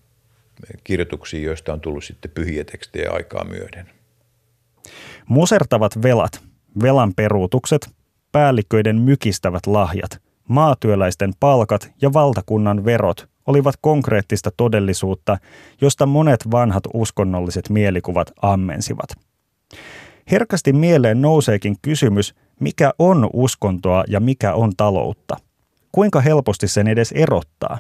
[0.84, 3.90] kirjoituksiin, joista on tullut sitten pyhiä tekstejä aikaa myöden.
[5.26, 6.42] Musertavat velat,
[6.82, 7.90] velan peruutukset,
[8.32, 15.38] päälliköiden mykistävät lahjat, maatyöläisten palkat ja valtakunnan verot olivat konkreettista todellisuutta,
[15.82, 19.10] josta monet vanhat uskonnolliset mielikuvat ammensivat.
[20.32, 25.38] Herkästi mieleen nouseekin kysymys, mikä on uskontoa ja mikä on taloutta.
[25.92, 27.78] Kuinka helposti sen edes erottaa?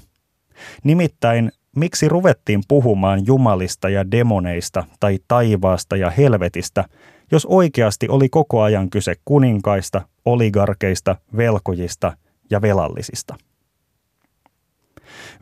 [0.83, 6.85] Nimittäin, miksi ruvettiin puhumaan jumalista ja demoneista tai taivaasta ja helvetistä,
[7.31, 12.17] jos oikeasti oli koko ajan kyse kuninkaista, oligarkeista, velkojista
[12.49, 13.35] ja velallisista?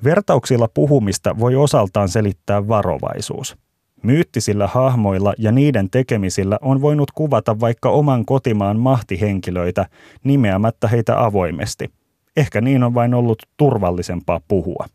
[0.03, 3.55] Vertauksilla puhumista voi osaltaan selittää varovaisuus–
[4.03, 9.85] Myyttisillä hahmoilla ja niiden tekemisillä on voinut kuvata vaikka oman kotimaan mahtihenkilöitä
[10.23, 11.91] nimeämättä heitä avoimesti.
[12.37, 14.85] Ehkä niin on vain ollut turvallisempaa puhua.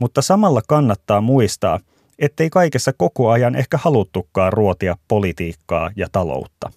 [0.00, 1.80] Mutta samalla kannattaa muistaa,
[2.18, 6.72] ettei kaikessa koko ajan ehkä haluttukaan ruotia politiikkaa ja taloutta.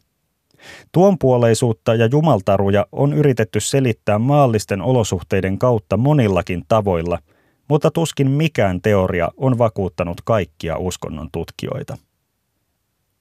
[0.91, 7.19] Tuonpuoleisuutta ja jumaltaruja on yritetty selittää maallisten olosuhteiden kautta monillakin tavoilla–
[7.69, 11.97] mutta tuskin mikään teoria on vakuuttanut kaikkia uskonnon tutkijoita.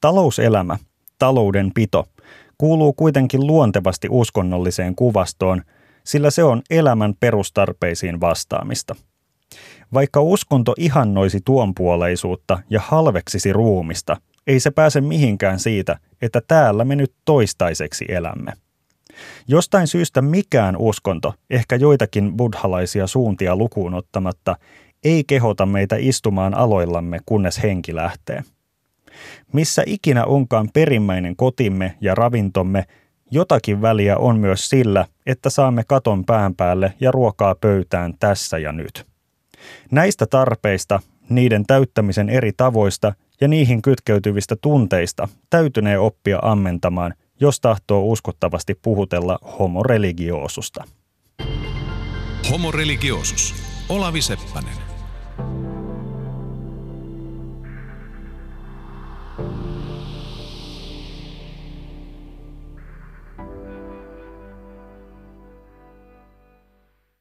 [0.01, 0.79] Talouselämä,
[1.19, 2.07] taloudenpito,
[2.59, 5.63] kuuluu kuitenkin luontevasti uskonnolliseen kuvastoon,
[6.05, 8.97] sillä se on elämän perustarpeisiin vastaamista.
[9.95, 16.97] Vaikka uskonto ihannoisi tuonpuoleisuutta ja halveksisi ruumista, ei se pääse mihinkään siitä, että täällä me
[16.97, 18.53] nyt toistaiseksi elämme.
[19.49, 24.57] Jostain syystä mikään uskonto, ehkä joitakin buddhalaisia suuntia lukuun ottamatta,
[25.05, 28.43] ei kehota meitä istumaan aloillamme, kunnes henki lähtee.
[29.53, 32.85] Missä ikinä onkaan perimmäinen kotimme ja ravintomme,
[33.31, 38.73] jotakin väliä on myös sillä, että saamme katon pään päälle ja ruokaa pöytään tässä ja
[38.73, 39.07] nyt.
[39.91, 48.03] Näistä tarpeista, niiden täyttämisen eri tavoista ja niihin kytkeytyvistä tunteista täytynee oppia ammentamaan jos tahtoo
[48.03, 50.85] uskottavasti puhutella homo religiosusta.
[52.51, 53.55] Homo religiosus.
[53.89, 54.79] Olavi Seppänen.